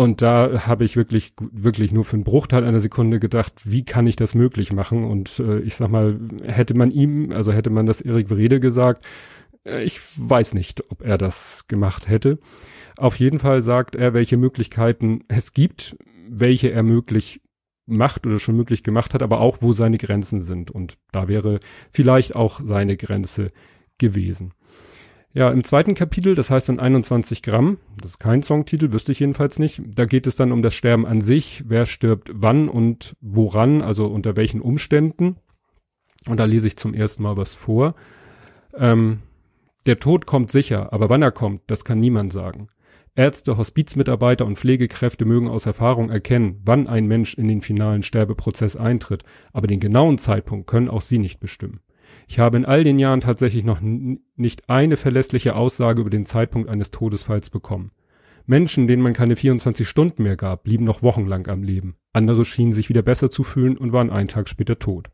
Und 0.00 0.22
da 0.22 0.66
habe 0.66 0.86
ich 0.86 0.96
wirklich, 0.96 1.34
wirklich 1.38 1.92
nur 1.92 2.06
für 2.06 2.14
einen 2.14 2.24
Bruchteil 2.24 2.64
einer 2.64 2.80
Sekunde 2.80 3.20
gedacht, 3.20 3.52
wie 3.64 3.84
kann 3.84 4.06
ich 4.06 4.16
das 4.16 4.34
möglich 4.34 4.72
machen? 4.72 5.04
Und 5.04 5.40
äh, 5.40 5.58
ich 5.58 5.74
sag 5.74 5.90
mal, 5.90 6.18
hätte 6.42 6.72
man 6.72 6.90
ihm, 6.90 7.32
also 7.32 7.52
hätte 7.52 7.68
man 7.68 7.84
das 7.84 8.00
Erik 8.00 8.30
Wrede 8.30 8.60
gesagt, 8.60 9.04
äh, 9.66 9.84
ich 9.84 10.00
weiß 10.16 10.54
nicht, 10.54 10.90
ob 10.90 11.02
er 11.02 11.18
das 11.18 11.68
gemacht 11.68 12.08
hätte. 12.08 12.38
Auf 12.96 13.16
jeden 13.16 13.40
Fall 13.40 13.60
sagt 13.60 13.94
er, 13.94 14.14
welche 14.14 14.38
Möglichkeiten 14.38 15.24
es 15.28 15.52
gibt, 15.52 15.98
welche 16.30 16.70
er 16.70 16.82
möglich 16.82 17.42
macht 17.84 18.26
oder 18.26 18.38
schon 18.38 18.56
möglich 18.56 18.82
gemacht 18.82 19.12
hat, 19.12 19.22
aber 19.22 19.42
auch 19.42 19.58
wo 19.60 19.74
seine 19.74 19.98
Grenzen 19.98 20.40
sind. 20.40 20.70
Und 20.70 20.96
da 21.12 21.28
wäre 21.28 21.60
vielleicht 21.92 22.34
auch 22.34 22.62
seine 22.64 22.96
Grenze 22.96 23.50
gewesen. 23.98 24.54
Ja, 25.32 25.50
im 25.50 25.62
zweiten 25.62 25.94
Kapitel, 25.94 26.34
das 26.34 26.50
heißt 26.50 26.68
dann 26.68 26.80
21 26.80 27.42
Gramm, 27.42 27.78
das 28.00 28.12
ist 28.12 28.18
kein 28.18 28.42
Songtitel, 28.42 28.92
wüsste 28.92 29.12
ich 29.12 29.20
jedenfalls 29.20 29.60
nicht. 29.60 29.80
Da 29.86 30.04
geht 30.04 30.26
es 30.26 30.34
dann 30.34 30.50
um 30.50 30.62
das 30.62 30.74
Sterben 30.74 31.06
an 31.06 31.20
sich, 31.20 31.64
wer 31.68 31.86
stirbt 31.86 32.30
wann 32.34 32.68
und 32.68 33.16
woran, 33.20 33.80
also 33.80 34.06
unter 34.06 34.36
welchen 34.36 34.60
Umständen. 34.60 35.36
Und 36.26 36.38
da 36.38 36.44
lese 36.44 36.66
ich 36.66 36.76
zum 36.76 36.94
ersten 36.94 37.22
Mal 37.22 37.36
was 37.36 37.54
vor. 37.54 37.94
Ähm, 38.74 39.20
der 39.86 40.00
Tod 40.00 40.26
kommt 40.26 40.50
sicher, 40.50 40.92
aber 40.92 41.08
wann 41.08 41.22
er 41.22 41.32
kommt, 41.32 41.62
das 41.68 41.84
kann 41.84 41.98
niemand 41.98 42.32
sagen. 42.32 42.68
Ärzte, 43.14 43.56
Hospizmitarbeiter 43.56 44.46
und 44.46 44.58
Pflegekräfte 44.58 45.24
mögen 45.24 45.48
aus 45.48 45.66
Erfahrung 45.66 46.10
erkennen, 46.10 46.60
wann 46.64 46.86
ein 46.88 47.06
Mensch 47.06 47.34
in 47.34 47.48
den 47.48 47.62
finalen 47.62 48.02
Sterbeprozess 48.02 48.76
eintritt, 48.76 49.22
aber 49.52 49.68
den 49.68 49.80
genauen 49.80 50.18
Zeitpunkt 50.18 50.66
können 50.66 50.88
auch 50.88 51.02
sie 51.02 51.18
nicht 51.18 51.40
bestimmen. 51.40 51.80
Ich 52.30 52.38
habe 52.38 52.56
in 52.56 52.64
all 52.64 52.84
den 52.84 53.00
Jahren 53.00 53.20
tatsächlich 53.20 53.64
noch 53.64 53.80
nicht 53.80 54.70
eine 54.70 54.96
verlässliche 54.96 55.56
Aussage 55.56 56.00
über 56.00 56.10
den 56.10 56.24
Zeitpunkt 56.24 56.68
eines 56.68 56.92
Todesfalls 56.92 57.50
bekommen. 57.50 57.90
Menschen, 58.46 58.86
denen 58.86 59.02
man 59.02 59.14
keine 59.14 59.34
24 59.34 59.88
Stunden 59.88 60.22
mehr 60.22 60.36
gab, 60.36 60.62
blieben 60.62 60.84
noch 60.84 61.02
wochenlang 61.02 61.48
am 61.48 61.64
Leben. 61.64 61.96
Andere 62.12 62.44
schienen 62.44 62.72
sich 62.72 62.88
wieder 62.88 63.02
besser 63.02 63.30
zu 63.30 63.42
fühlen 63.42 63.76
und 63.76 63.92
waren 63.92 64.10
einen 64.10 64.28
Tag 64.28 64.48
später 64.48 64.78
tot. 64.78 65.08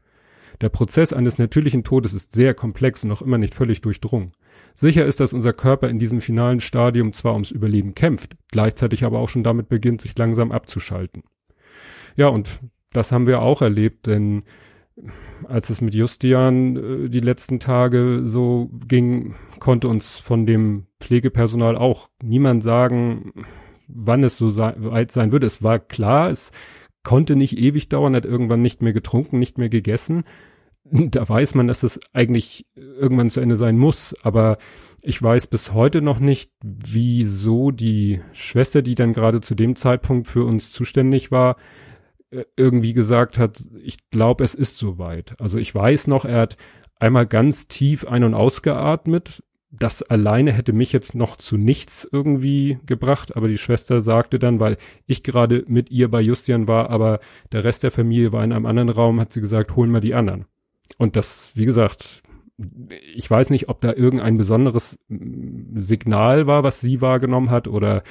Der 0.61 0.69
Prozess 0.69 1.15
eines 1.15 1.39
natürlichen 1.39 1.85
Todes 1.85 2.13
ist 2.13 2.33
sehr 2.33 2.53
komplex 2.53 3.03
und 3.03 3.09
noch 3.09 3.23
immer 3.23 3.39
nicht 3.39 3.55
völlig 3.55 3.81
durchdrungen. 3.81 4.33
Sicher 4.75 5.07
ist, 5.07 5.19
dass 5.19 5.33
unser 5.33 5.55
Körper 5.55 5.89
in 5.89 5.99
diesem 5.99 6.21
finalen 6.21 6.61
Stadium 6.61 7.15
zwar 7.15 7.33
ums 7.33 7.51
Überleben 7.51 7.95
kämpft, 7.95 8.37
gleichzeitig 8.53 9.05
aber 9.05 9.21
auch 9.21 9.31
schon 9.31 9.43
damit 9.43 9.71
beginnt, 9.71 10.03
sich 10.03 10.19
langsam 10.19 10.53
abzuschalten. 10.53 11.23
Ja, 12.15 12.29
und 12.29 12.61
das 12.93 13.11
haben 13.11 13.27
wir 13.27 13.41
auch 13.41 13.63
erlebt, 13.63 14.07
denn 14.07 14.43
als 15.45 15.71
es 15.71 15.81
mit 15.81 15.95
Justian 15.95 16.77
äh, 16.77 17.09
die 17.09 17.21
letzten 17.21 17.61
Tage 17.61 18.23
so 18.25 18.71
ging, 18.87 19.35
konnte 19.59 19.89
uns 19.89 20.19
von 20.19 20.47
dem 20.47 20.87
Pflegepersonal 21.01 21.77
auch 21.77 22.09
niemand 22.23 22.63
sagen, 22.63 23.33
wann 23.89 24.25
es 24.25 24.37
so 24.37 24.57
weit 24.57 25.13
sein 25.13 25.33
würde. 25.33 25.47
Es 25.47 25.63
war 25.63 25.79
klar, 25.79 26.31
es 26.31 26.51
konnte 27.03 27.37
nicht 27.37 27.59
ewig 27.59 27.89
dauern, 27.89 28.17
hat 28.17 28.25
irgendwann 28.25 28.63
nicht 28.63 28.83
mehr 28.83 28.93
getrunken, 28.93 29.39
nicht 29.39 29.59
mehr 29.59 29.69
gegessen. 29.69 30.25
Da 30.89 31.29
weiß 31.29 31.57
man, 31.57 31.67
dass 31.67 31.83
es 31.83 31.99
eigentlich 32.13 32.67
irgendwann 32.75 33.29
zu 33.29 33.41
Ende 33.41 33.57
sein 33.57 33.77
muss, 33.77 34.15
aber 34.23 34.59
ich 35.03 35.21
weiß 35.21 35.49
bis 35.49 35.73
heute 35.73 36.01
noch 36.01 36.21
nicht, 36.21 36.53
wieso 36.63 37.73
die 37.73 38.21
Schwester, 38.33 38.83
die 38.83 38.95
dann 38.95 39.13
gerade 39.13 39.41
zu 39.41 39.57
dem 39.57 39.75
Zeitpunkt 39.75 40.29
für 40.29 40.45
uns 40.45 40.71
zuständig 40.71 41.33
war, 41.33 41.57
irgendwie 42.57 42.93
gesagt 42.93 43.39
hat, 43.39 43.63
ich 43.83 44.11
glaube, 44.11 44.45
es 44.45 44.55
ist 44.55 44.79
soweit. 44.79 45.35
Also 45.41 45.59
ich 45.59 45.75
weiß 45.75 46.07
noch, 46.07 46.25
er 46.25 46.41
hat 46.41 46.57
einmal 46.99 47.27
ganz 47.27 47.69
tief 47.69 48.07
ein- 48.07 48.25
und 48.25 48.35
ausgeatmet. 48.35 49.43
Das 49.71 50.03
alleine 50.03 50.53
hätte 50.53 50.73
mich 50.73 50.93
jetzt 50.93 51.15
noch 51.15 51.37
zu 51.37 51.57
nichts 51.57 52.09
irgendwie 52.11 52.79
gebracht, 52.87 53.37
aber 53.37 53.49
die 53.49 53.59
Schwester 53.59 54.01
sagte 54.01 54.39
dann, 54.39 54.61
weil 54.61 54.79
ich 55.07 55.23
gerade 55.23 55.65
mit 55.67 55.91
ihr 55.91 56.11
bei 56.11 56.21
Justian 56.21 56.69
war, 56.69 56.91
aber 56.91 57.21
der 57.53 57.65
Rest 57.65 57.83
der 57.83 57.91
Familie 57.91 58.33
war 58.33 58.45
in 58.45 58.53
einem 58.53 58.67
anderen 58.67 58.89
Raum, 58.89 59.21
hat 59.21 59.33
sie 59.33 59.41
gesagt, 59.41 59.77
holen 59.77 59.91
wir 59.91 60.01
die 60.01 60.15
anderen. 60.15 60.47
Und 60.99 61.17
das, 61.17 61.51
wie 61.55 61.67
gesagt, 61.67 62.23
ich 63.15 63.31
weiß 63.31 63.51
nicht, 63.51 63.69
ob 63.69 63.81
da 63.81 63.93
irgendein 63.93 64.39
besonderes 64.39 64.99
Signal 65.09 66.47
war, 66.47 66.63
was 66.63 66.81
sie 66.81 67.01
wahrgenommen 67.03 67.51
hat 67.51 67.69
oder 67.69 68.03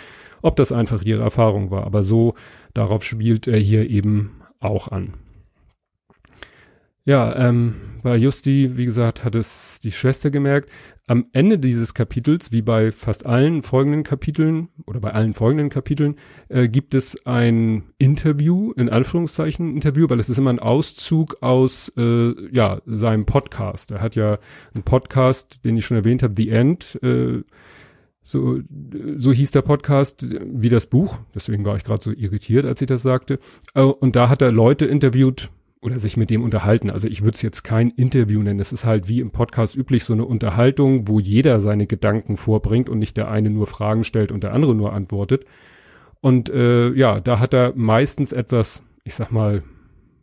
ob 0.45 0.55
das 0.55 0.71
einfach 0.71 1.01
ihre 1.01 1.23
Erfahrung 1.23 1.71
war. 1.71 1.85
Aber 1.85 2.03
so, 2.03 2.35
darauf 2.75 3.03
spielt 3.03 3.47
er 3.47 3.57
hier 3.57 3.89
eben 3.89 4.41
auch 4.59 4.89
an. 4.89 5.15
Ja, 7.03 7.35
ähm, 7.35 7.75
bei 8.03 8.15
Justi, 8.15 8.77
wie 8.77 8.85
gesagt, 8.85 9.23
hat 9.23 9.35
es 9.35 9.79
die 9.79 9.91
Schwester 9.91 10.29
gemerkt. 10.29 10.69
Am 11.07 11.27
Ende 11.33 11.59
dieses 11.59 11.93
Kapitels, 11.93 12.51
wie 12.51 12.61
bei 12.61 12.91
fast 12.91 13.25
allen 13.25 13.63
folgenden 13.63 14.03
Kapiteln 14.03 14.69
oder 14.85 14.99
bei 14.99 15.13
allen 15.13 15.33
folgenden 15.33 15.69
Kapiteln, 15.69 16.15
äh, 16.49 16.67
gibt 16.67 16.93
es 16.93 17.25
ein 17.25 17.83
Interview, 17.97 18.71
in 18.71 18.89
Anführungszeichen 18.89 19.73
Interview, 19.75 20.09
weil 20.09 20.19
es 20.19 20.29
ist 20.29 20.37
immer 20.37 20.51
ein 20.51 20.59
Auszug 20.59 21.41
aus 21.41 21.91
äh, 21.97 22.33
ja 22.51 22.81
seinem 22.85 23.25
Podcast. 23.25 23.91
Er 23.91 24.01
hat 24.01 24.15
ja 24.15 24.37
einen 24.73 24.83
Podcast, 24.83 25.65
den 25.65 25.77
ich 25.77 25.85
schon 25.85 25.97
erwähnt 25.97 26.21
habe, 26.23 26.33
The 26.35 26.49
End. 26.49 26.99
Äh, 27.03 27.43
so, 28.27 28.59
so 29.17 29.31
hieß 29.31 29.51
der 29.51 29.61
Podcast 29.61 30.27
wie 30.29 30.69
das 30.69 30.87
Buch. 30.87 31.19
Deswegen 31.35 31.63
war 31.63 31.75
ich 31.75 31.83
gerade 31.83 32.01
so 32.01 32.11
irritiert, 32.11 32.65
als 32.65 32.81
ich 32.81 32.87
das 32.87 33.03
sagte. 33.03 33.37
Äh, 33.75 33.83
und 33.83 34.15
da 34.15 34.29
hat 34.29 34.41
er 34.41 34.51
Leute 34.51 34.85
interviewt, 34.85 35.51
oder 35.85 35.99
sich 35.99 36.17
mit 36.17 36.31
dem 36.31 36.43
unterhalten. 36.43 36.89
Also 36.89 37.07
ich 37.07 37.21
würde 37.21 37.35
es 37.35 37.43
jetzt 37.43 37.63
kein 37.63 37.91
Interview 37.91 38.41
nennen. 38.41 38.59
Es 38.59 38.73
ist 38.73 38.85
halt 38.85 39.07
wie 39.07 39.19
im 39.19 39.29
Podcast 39.29 39.75
üblich 39.75 40.03
so 40.03 40.13
eine 40.13 40.25
Unterhaltung, 40.25 41.07
wo 41.07 41.19
jeder 41.19 41.59
seine 41.59 41.85
Gedanken 41.85 42.37
vorbringt 42.37 42.89
und 42.89 42.97
nicht 42.97 43.17
der 43.17 43.29
eine 43.29 43.51
nur 43.51 43.67
Fragen 43.67 44.03
stellt 44.03 44.31
und 44.31 44.43
der 44.43 44.53
andere 44.53 44.73
nur 44.73 44.93
antwortet. 44.93 45.45
Und 46.21 46.49
äh, 46.49 46.91
ja, 46.93 47.19
da 47.19 47.39
hat 47.39 47.53
er 47.53 47.73
meistens 47.75 48.33
etwas, 48.33 48.81
ich 49.03 49.13
sag 49.13 49.31
mal, 49.31 49.61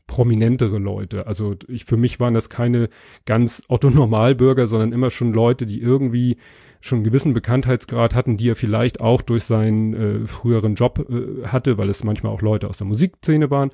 prominentere 0.08 0.78
Leute. 0.78 1.28
Also 1.28 1.54
ich, 1.68 1.84
für 1.84 1.96
mich 1.96 2.18
waren 2.18 2.34
das 2.34 2.50
keine 2.50 2.88
ganz 3.24 3.62
Otto 3.68 3.88
Normalbürger, 3.88 4.66
sondern 4.66 4.92
immer 4.92 5.10
schon 5.10 5.32
Leute, 5.32 5.64
die 5.64 5.80
irgendwie 5.80 6.38
schon 6.82 6.98
einen 6.98 7.04
gewissen 7.04 7.32
Bekanntheitsgrad 7.32 8.14
hatten, 8.14 8.36
die 8.36 8.50
er 8.50 8.56
vielleicht 8.56 9.00
auch 9.00 9.22
durch 9.22 9.44
seinen 9.44 9.94
äh, 9.94 10.26
früheren 10.26 10.74
Job 10.74 11.06
äh, 11.08 11.46
hatte, 11.46 11.78
weil 11.78 11.88
es 11.88 12.04
manchmal 12.04 12.32
auch 12.32 12.42
Leute 12.42 12.68
aus 12.68 12.78
der 12.78 12.86
Musikszene 12.86 13.50
waren. 13.50 13.70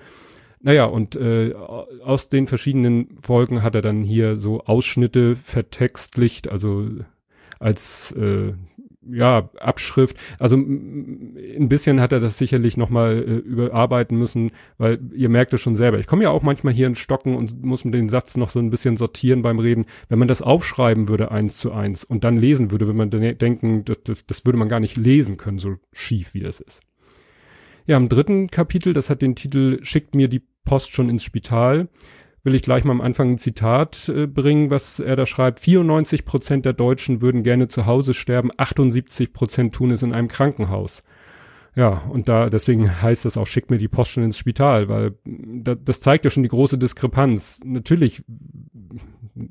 Naja, 0.61 0.85
und 0.85 1.17
äh, 1.17 1.55
aus 1.55 2.29
den 2.29 2.47
verschiedenen 2.47 3.17
Folgen 3.21 3.63
hat 3.63 3.75
er 3.75 3.83
dann 3.83 4.03
hier 4.03 4.37
so 4.37 4.65
Ausschnitte 4.65 5.37
vertextlicht, 5.37 6.49
also 6.49 6.89
als 7.61 8.13
äh, 8.13 8.53
ja, 9.11 9.49
Abschrift. 9.59 10.17
Also 10.39 10.57
ein 10.57 11.69
bisschen 11.69 12.01
hat 12.01 12.13
er 12.13 12.21
das 12.21 12.39
sicherlich 12.39 12.77
nochmal 12.77 13.19
äh, 13.19 13.37
überarbeiten 13.37 14.19
müssen, 14.19 14.51
weil 14.77 14.99
ihr 15.15 15.29
merkt 15.29 15.53
es 15.55 15.61
schon 15.61 15.77
selber. 15.77 15.99
Ich 15.99 16.07
komme 16.07 16.25
ja 16.25 16.31
auch 16.31 16.43
manchmal 16.43 16.73
hier 16.73 16.87
in 16.87 16.95
Stocken 16.95 17.35
und 17.35 17.65
muss 17.65 17.83
den 17.83 18.09
Satz 18.09 18.37
noch 18.37 18.51
so 18.51 18.59
ein 18.59 18.71
bisschen 18.71 18.97
sortieren 18.97 19.43
beim 19.43 19.59
Reden. 19.59 19.87
Wenn 20.09 20.19
man 20.19 20.29
das 20.29 20.43
aufschreiben 20.43 21.09
würde 21.09 21.31
eins 21.31 21.59
zu 21.59 21.73
eins 21.73 22.05
und 22.05 22.25
dann 22.25 22.37
lesen 22.37 22.71
würde, 22.71 22.87
würde 22.87 22.99
man 22.99 23.11
denken, 23.11 23.85
das, 23.85 24.03
das, 24.03 24.27
das 24.27 24.47
würde 24.47 24.59
man 24.59 24.69
gar 24.69 24.81
nicht 24.81 24.97
lesen 24.97 25.37
können, 25.37 25.59
so 25.59 25.77
schief 25.93 26.35
wie 26.35 26.41
das 26.41 26.61
ist. 26.61 26.81
Ja, 27.87 27.97
im 27.97 28.09
dritten 28.09 28.51
Kapitel, 28.51 28.93
das 28.93 29.09
hat 29.11 29.23
den 29.23 29.35
Titel 29.35 29.79
Schickt 29.83 30.15
mir 30.15 30.29
die 30.29 30.43
Post 30.65 30.93
schon 30.93 31.09
ins 31.09 31.25
Spital, 31.25 31.89
will 32.49 32.55
ich 32.55 32.63
gleich 32.63 32.83
mal 32.83 32.93
am 32.93 33.03
Anfang 33.03 33.33
ein 33.33 33.39
Zitat 33.39 34.09
äh, 34.09 34.27
bringen, 34.27 34.71
was 34.71 35.01
er 35.01 35.17
da 35.17 35.27
schreibt. 35.27 35.61
94 35.61 36.25
Prozent 36.25 36.65
der 36.65 36.73
Deutschen 36.73 37.21
würden 37.21 37.43
gerne 37.43 37.69
zu 37.69 37.85
Hause 37.85 38.15
sterben, 38.15 38.51
78 38.57 39.35
Prozent 39.35 39.75
tun 39.75 39.91
es 39.91 40.03
in 40.03 40.15
einem 40.15 40.29
Krankenhaus. 40.29 41.03
Ja, 41.77 42.05
und 42.11 42.27
da, 42.31 42.49
deswegen 42.49 43.03
heißt 43.03 43.27
das 43.27 43.37
auch, 43.37 43.47
schickt 43.47 43.71
mir 43.71 43.77
die 43.77 43.87
Post 43.87 44.13
schon 44.13 44.25
ins 44.25 44.39
Spital, 44.39 44.89
weil 44.89 45.13
da, 45.27 45.75
das 45.75 46.01
zeigt 46.01 46.25
ja 46.25 46.31
schon 46.31 46.43
die 46.43 46.49
große 46.49 46.79
Diskrepanz. 46.79 47.61
Natürlich 47.67 48.25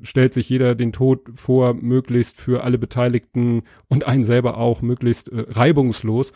stellt 0.02 0.34
sich 0.34 0.48
jeder 0.48 0.74
den 0.74 0.92
Tod 0.92 1.20
vor, 1.34 1.74
möglichst 1.74 2.40
für 2.40 2.64
alle 2.64 2.78
Beteiligten 2.78 3.62
und 3.86 4.08
einen 4.08 4.24
selber 4.24 4.58
auch 4.58 4.82
möglichst 4.82 5.28
äh, 5.28 5.44
reibungslos. 5.48 6.32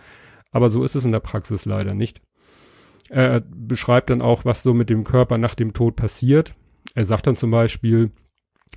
Aber 0.52 0.71
so 0.71 0.85
ist 0.85 0.95
es 0.95 1.04
in 1.04 1.12
der 1.12 1.21
Praxis 1.21 1.64
leider 1.64 1.92
nicht. 1.92 2.21
Er 3.12 3.40
beschreibt 3.40 4.09
dann 4.09 4.23
auch, 4.23 4.47
was 4.47 4.62
so 4.62 4.73
mit 4.73 4.88
dem 4.88 5.04
Körper 5.04 5.37
nach 5.37 5.54
dem 5.54 5.75
Tod 5.75 5.97
passiert. 5.97 6.54
Er 6.95 7.04
sagt 7.04 7.26
dann 7.26 7.37
zum 7.37 7.50
Beispiel, 7.50 8.11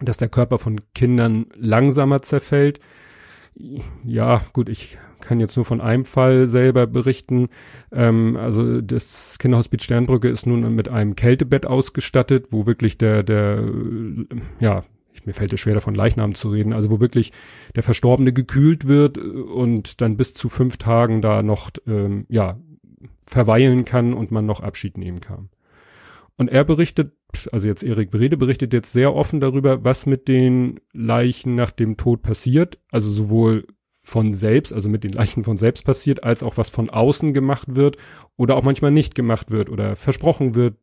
dass 0.01 0.17
der 0.17 0.27
Körper 0.27 0.59
von 0.59 0.81
Kindern 0.93 1.45
langsamer 1.55 2.21
zerfällt. 2.21 2.81
Ja, 4.03 4.41
gut, 4.51 4.67
ich 4.67 4.97
kann 5.21 5.39
jetzt 5.39 5.55
nur 5.55 5.63
von 5.63 5.79
einem 5.79 6.03
Fall 6.03 6.47
selber 6.47 6.85
berichten. 6.85 7.47
Ähm, 7.93 8.35
also 8.35 8.81
das 8.81 9.37
Kinderhospiz 9.39 9.83
Sternbrücke 9.83 10.27
ist 10.27 10.45
nun 10.45 10.75
mit 10.75 10.89
einem 10.89 11.15
Kältebett 11.15 11.65
ausgestattet, 11.65 12.47
wo 12.51 12.65
wirklich 12.65 12.97
der, 12.97 13.23
der, 13.23 13.63
ja, 14.59 14.83
mir 15.25 15.33
fällt 15.33 15.53
es 15.53 15.59
schwer 15.59 15.73
davon 15.73 15.95
Leichnam 15.95 16.35
zu 16.35 16.49
reden, 16.49 16.73
also 16.73 16.89
wo 16.89 16.99
wirklich 16.99 17.31
der 17.75 17.83
Verstorbene 17.83 18.33
gekühlt 18.33 18.87
wird 18.87 19.17
und 19.17 20.01
dann 20.01 20.17
bis 20.17 20.33
zu 20.33 20.49
fünf 20.49 20.77
Tagen 20.77 21.21
da 21.21 21.41
noch, 21.41 21.71
ähm, 21.87 22.25
ja, 22.29 22.57
verweilen 23.25 23.85
kann 23.85 24.13
und 24.13 24.31
man 24.31 24.45
noch 24.45 24.61
Abschied 24.61 24.97
nehmen 24.97 25.21
kann. 25.21 25.49
Und 26.37 26.49
er 26.49 26.63
berichtet, 26.65 27.13
also 27.51 27.67
jetzt 27.67 27.83
Erik 27.83 28.11
Brede 28.11 28.37
berichtet 28.37 28.73
jetzt 28.73 28.91
sehr 28.91 29.13
offen 29.15 29.39
darüber, 29.39 29.83
was 29.83 30.05
mit 30.05 30.27
den 30.27 30.81
Leichen 30.91 31.55
nach 31.55 31.71
dem 31.71 31.97
Tod 31.97 32.21
passiert. 32.21 32.77
Also 32.91 33.09
sowohl 33.09 33.65
von 34.01 34.33
selbst, 34.33 34.73
also 34.73 34.89
mit 34.89 35.03
den 35.03 35.13
Leichen 35.13 35.43
von 35.43 35.57
selbst 35.57 35.83
passiert, 35.83 36.23
als 36.23 36.43
auch 36.43 36.57
was 36.57 36.69
von 36.69 36.89
außen 36.89 37.33
gemacht 37.33 37.75
wird 37.75 37.97
oder 38.37 38.55
auch 38.55 38.63
manchmal 38.63 38.91
nicht 38.91 39.15
gemacht 39.15 39.49
wird 39.49 39.69
oder 39.69 39.95
versprochen 39.95 40.55
wird, 40.55 40.75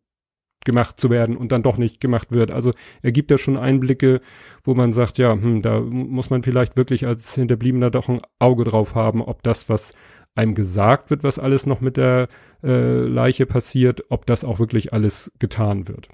gemacht 0.64 0.98
zu 0.98 1.10
werden 1.10 1.36
und 1.36 1.52
dann 1.52 1.62
doch 1.62 1.76
nicht 1.76 2.00
gemacht 2.00 2.32
wird. 2.32 2.50
Also 2.50 2.72
er 3.02 3.12
gibt 3.12 3.30
ja 3.30 3.38
schon 3.38 3.56
Einblicke, 3.56 4.20
wo 4.64 4.74
man 4.74 4.92
sagt, 4.92 5.18
ja, 5.18 5.32
hm, 5.32 5.62
da 5.62 5.80
muss 5.80 6.30
man 6.30 6.42
vielleicht 6.42 6.76
wirklich 6.76 7.06
als 7.06 7.34
Hinterbliebener 7.34 7.90
doch 7.90 8.08
ein 8.08 8.20
Auge 8.38 8.64
drauf 8.64 8.94
haben, 8.94 9.22
ob 9.22 9.42
das, 9.42 9.68
was 9.68 9.94
einem 10.34 10.54
gesagt 10.54 11.10
wird, 11.10 11.24
was 11.24 11.38
alles 11.38 11.66
noch 11.66 11.80
mit 11.80 11.96
der 11.96 12.28
äh, 12.62 13.00
Leiche 13.00 13.46
passiert, 13.46 14.04
ob 14.08 14.26
das 14.26 14.44
auch 14.44 14.58
wirklich 14.58 14.92
alles 14.92 15.32
getan 15.38 15.88
wird. 15.88 16.08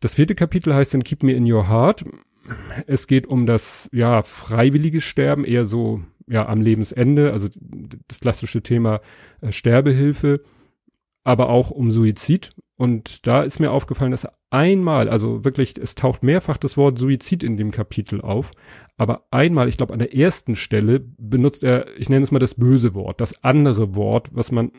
Das 0.00 0.16
vierte 0.16 0.34
Kapitel 0.34 0.74
heißt 0.74 0.94
dann 0.94 1.04
Keep 1.04 1.22
Me 1.22 1.32
in 1.32 1.50
Your 1.50 1.68
Heart. 1.68 2.04
Es 2.86 3.06
geht 3.06 3.26
um 3.26 3.46
das, 3.46 3.88
ja, 3.92 4.22
freiwillige 4.22 5.00
Sterben, 5.00 5.44
eher 5.44 5.64
so, 5.64 6.02
ja, 6.26 6.48
am 6.48 6.60
Lebensende, 6.60 7.32
also 7.32 7.48
das 8.08 8.20
klassische 8.20 8.62
Thema 8.62 9.00
äh, 9.40 9.52
Sterbehilfe, 9.52 10.42
aber 11.24 11.48
auch 11.48 11.70
um 11.70 11.90
Suizid. 11.90 12.52
Und 12.82 13.28
da 13.28 13.44
ist 13.44 13.60
mir 13.60 13.70
aufgefallen, 13.70 14.10
dass 14.10 14.26
einmal, 14.50 15.08
also 15.08 15.44
wirklich, 15.44 15.78
es 15.78 15.94
taucht 15.94 16.24
mehrfach 16.24 16.56
das 16.58 16.76
Wort 16.76 16.98
Suizid 16.98 17.44
in 17.44 17.56
dem 17.56 17.70
Kapitel 17.70 18.20
auf, 18.20 18.50
aber 18.96 19.24
einmal, 19.30 19.68
ich 19.68 19.76
glaube 19.76 19.92
an 19.92 20.00
der 20.00 20.16
ersten 20.16 20.56
Stelle, 20.56 20.98
benutzt 20.98 21.62
er, 21.62 21.96
ich 21.96 22.08
nenne 22.08 22.24
es 22.24 22.32
mal 22.32 22.40
das 22.40 22.56
böse 22.56 22.92
Wort, 22.92 23.20
das 23.20 23.44
andere 23.44 23.94
Wort, 23.94 24.30
was 24.32 24.50
man, 24.50 24.72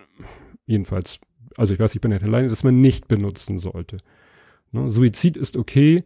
jedenfalls, 0.66 1.22
also 1.56 1.74
ich 1.74 1.80
weiß, 1.80 1.96
ich 1.96 2.02
bin 2.02 2.12
nicht 2.12 2.26
alleine, 2.26 2.50
dass 2.50 2.66
man 2.66 2.82
nicht 2.82 3.08
benutzen 3.08 3.58
sollte. 3.58 4.00
Ne, 4.74 4.90
Suizid 4.90 5.38
ist 5.38 5.56
okay, 5.56 6.04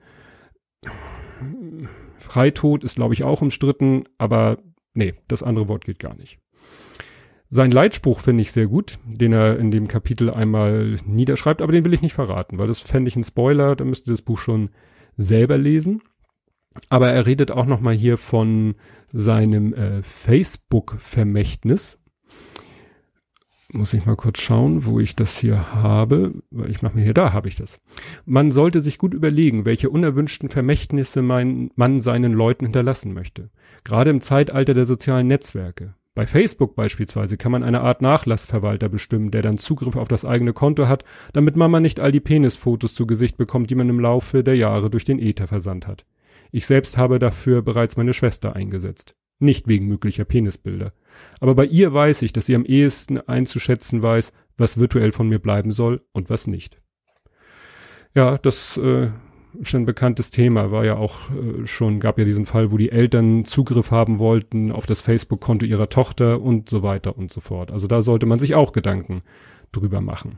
Freitod 2.19 2.83
ist, 2.83 2.97
glaube 2.97 3.15
ich, 3.15 3.23
auch 3.23 3.41
umstritten, 3.41 4.03
aber 4.19 4.59
nee, 4.93 5.15
das 5.27 5.41
andere 5.41 5.67
Wort 5.67 5.83
geht 5.83 5.97
gar 5.97 6.13
nicht. 6.13 6.37
Sein 7.49 7.71
Leitspruch 7.71 8.19
finde 8.19 8.41
ich 8.41 8.51
sehr 8.51 8.67
gut, 8.67 8.99
den 9.05 9.31
er 9.31 9.57
in 9.57 9.71
dem 9.71 9.87
Kapitel 9.87 10.29
einmal 10.29 10.97
niederschreibt, 11.05 11.61
aber 11.61 11.71
den 11.71 11.85
will 11.85 11.93
ich 11.93 12.01
nicht 12.01 12.13
verraten, 12.13 12.57
weil 12.57 12.67
das 12.67 12.81
fände 12.81 13.07
ich 13.07 13.15
ein 13.15 13.23
Spoiler, 13.23 13.75
da 13.75 13.85
müsst 13.85 14.07
ihr 14.07 14.11
das 14.11 14.21
Buch 14.21 14.37
schon 14.37 14.69
selber 15.15 15.57
lesen. 15.57 16.01
Aber 16.89 17.09
er 17.09 17.25
redet 17.25 17.51
auch 17.51 17.65
noch 17.65 17.79
mal 17.79 17.95
hier 17.95 18.17
von 18.17 18.75
seinem 19.11 19.73
äh, 19.73 20.03
Facebook-Vermächtnis. 20.03 21.99
Muss 23.73 23.93
ich 23.93 24.05
mal 24.05 24.15
kurz 24.15 24.39
schauen, 24.39 24.85
wo 24.85 24.99
ich 24.99 25.15
das 25.15 25.37
hier 25.37 25.73
habe. 25.73 26.35
Ich 26.67 26.81
mache 26.81 26.95
mir 26.95 27.03
hier, 27.03 27.13
da 27.13 27.33
habe 27.33 27.49
ich 27.49 27.55
das. 27.57 27.81
Man 28.25 28.51
sollte 28.51 28.79
sich 28.79 28.97
gut 28.97 29.13
überlegen, 29.13 29.65
welche 29.65 29.89
unerwünschten 29.89 30.49
Vermächtnisse 30.49 31.21
mein, 31.21 31.71
man 31.75 31.99
seinen 31.99 32.31
Leuten 32.31 32.65
hinterlassen 32.65 33.13
möchte. 33.13 33.49
Gerade 33.83 34.09
im 34.09 34.21
Zeitalter 34.21 34.73
der 34.73 34.85
sozialen 34.85 35.27
Netzwerke. 35.27 35.95
Bei 36.17 36.25
Facebook 36.25 36.73
beispielsweise 36.73 37.37
kann 37.37 37.51
man 37.51 37.61
eine 37.61 37.81
Art 37.81 38.01
Nachlassverwalter 38.01 38.89
bestimmen, 38.89 39.29
der 39.29 39.43
dann 39.43 39.59
Zugriff 39.59 39.95
auf 39.95 40.07
das 40.07 40.25
eigene 40.25 40.51
Konto 40.51 40.87
hat, 40.87 41.05
damit 41.31 41.55
Mama 41.55 41.79
nicht 41.79 41.99
all 41.99 42.11
die 42.11 42.19
Penisfotos 42.19 42.95
zu 42.95 43.05
Gesicht 43.05 43.37
bekommt, 43.37 43.69
die 43.69 43.75
man 43.75 43.87
im 43.87 43.99
Laufe 43.99 44.43
der 44.43 44.55
Jahre 44.55 44.89
durch 44.89 45.05
den 45.05 45.19
Ether 45.19 45.45
versandt 45.45 45.85
hat. 45.85 46.07
Ich 46.51 46.65
selbst 46.65 46.97
habe 46.97 47.19
dafür 47.19 47.61
bereits 47.61 47.97
meine 47.97 48.13
Schwester 48.13 48.55
eingesetzt. 48.55 49.15
Nicht 49.37 49.67
wegen 49.67 49.85
möglicher 49.85 50.25
Penisbilder. 50.25 50.91
Aber 51.39 51.53
bei 51.53 51.65
ihr 51.65 51.93
weiß 51.93 52.23
ich, 52.23 52.33
dass 52.33 52.47
sie 52.47 52.55
am 52.55 52.65
ehesten 52.65 53.19
einzuschätzen 53.19 54.01
weiß, 54.01 54.33
was 54.57 54.79
virtuell 54.79 55.11
von 55.11 55.29
mir 55.29 55.37
bleiben 55.37 55.71
soll 55.71 56.01
und 56.13 56.31
was 56.31 56.47
nicht. 56.47 56.81
Ja, 58.15 58.39
das 58.39 58.75
äh, 58.77 59.11
schon 59.63 59.85
bekanntes 59.85 60.31
Thema, 60.31 60.71
war 60.71 60.85
ja 60.85 60.95
auch 60.97 61.17
äh, 61.31 61.65
schon, 61.65 61.99
gab 61.99 62.17
ja 62.17 62.25
diesen 62.25 62.45
Fall, 62.45 62.71
wo 62.71 62.77
die 62.77 62.91
Eltern 62.91 63.45
Zugriff 63.45 63.91
haben 63.91 64.19
wollten 64.19 64.71
auf 64.71 64.85
das 64.85 65.01
Facebook-Konto 65.01 65.65
ihrer 65.65 65.89
Tochter 65.89 66.41
und 66.41 66.69
so 66.69 66.83
weiter 66.83 67.17
und 67.17 67.31
so 67.31 67.41
fort. 67.41 67.71
Also 67.71 67.87
da 67.87 68.01
sollte 68.01 68.25
man 68.25 68.39
sich 68.39 68.55
auch 68.55 68.71
Gedanken 68.71 69.21
drüber 69.71 70.01
machen. 70.01 70.37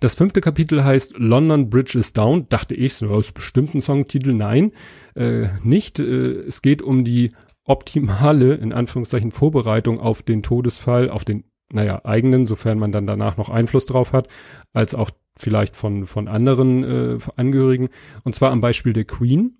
Das 0.00 0.14
fünfte 0.14 0.40
Kapitel 0.40 0.84
heißt 0.84 1.14
London 1.16 1.70
Bridge 1.70 1.98
is 1.98 2.12
Down. 2.12 2.48
Dachte 2.48 2.74
ich, 2.74 2.94
so 2.94 3.08
aus 3.08 3.32
bestimmten 3.32 3.80
Songtitel. 3.80 4.34
Nein, 4.34 4.72
äh, 5.14 5.48
nicht. 5.62 5.98
Äh, 5.98 6.42
es 6.46 6.62
geht 6.62 6.82
um 6.82 7.04
die 7.04 7.32
optimale, 7.64 8.54
in 8.54 8.72
Anführungszeichen, 8.72 9.30
Vorbereitung 9.30 10.00
auf 10.00 10.22
den 10.22 10.42
Todesfall, 10.42 11.08
auf 11.08 11.24
den, 11.24 11.44
naja, 11.72 12.04
eigenen, 12.04 12.46
sofern 12.46 12.78
man 12.78 12.92
dann 12.92 13.06
danach 13.06 13.36
noch 13.36 13.48
Einfluss 13.48 13.86
drauf 13.86 14.12
hat, 14.12 14.28
als 14.72 14.94
auch 14.94 15.10
vielleicht 15.36 15.76
von, 15.76 16.06
von 16.06 16.28
anderen 16.28 16.84
äh, 16.84 17.18
Angehörigen, 17.36 17.88
und 18.24 18.34
zwar 18.34 18.52
am 18.52 18.60
Beispiel 18.60 18.92
der 18.92 19.04
Queen. 19.04 19.58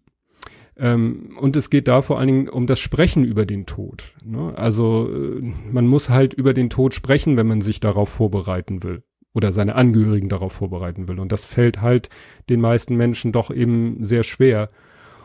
Ähm, 0.77 1.37
und 1.41 1.57
es 1.57 1.71
geht 1.71 1.89
da 1.89 2.03
vor 2.03 2.19
allen 2.19 2.27
Dingen 2.27 2.49
um 2.49 2.67
das 2.67 2.81
Sprechen 2.81 3.25
über 3.25 3.47
den 3.47 3.67
Tod. 3.67 4.15
Ne? 4.25 4.53
Also 4.57 5.09
äh, 5.09 5.53
man 5.71 5.87
muss 5.87 6.11
halt 6.11 6.35
über 6.35 6.53
den 6.53 6.71
Tod 6.71 6.95
sprechen, 6.95 7.37
wenn 7.37 7.47
man 7.47 7.61
sich 7.61 7.81
darauf 7.81 8.09
vorbereiten 8.09 8.83
will 8.83 9.03
oder 9.35 9.53
seine 9.53 9.75
Angehörigen 9.75 10.29
darauf 10.29 10.53
vorbereiten 10.53 11.09
will. 11.09 11.19
Und 11.19 11.33
das 11.33 11.45
fällt 11.45 11.81
halt 11.81 12.09
den 12.49 12.61
meisten 12.61 12.97
Menschen 12.97 13.33
doch 13.33 13.51
eben 13.51 14.03
sehr 14.03 14.23
schwer. 14.23 14.71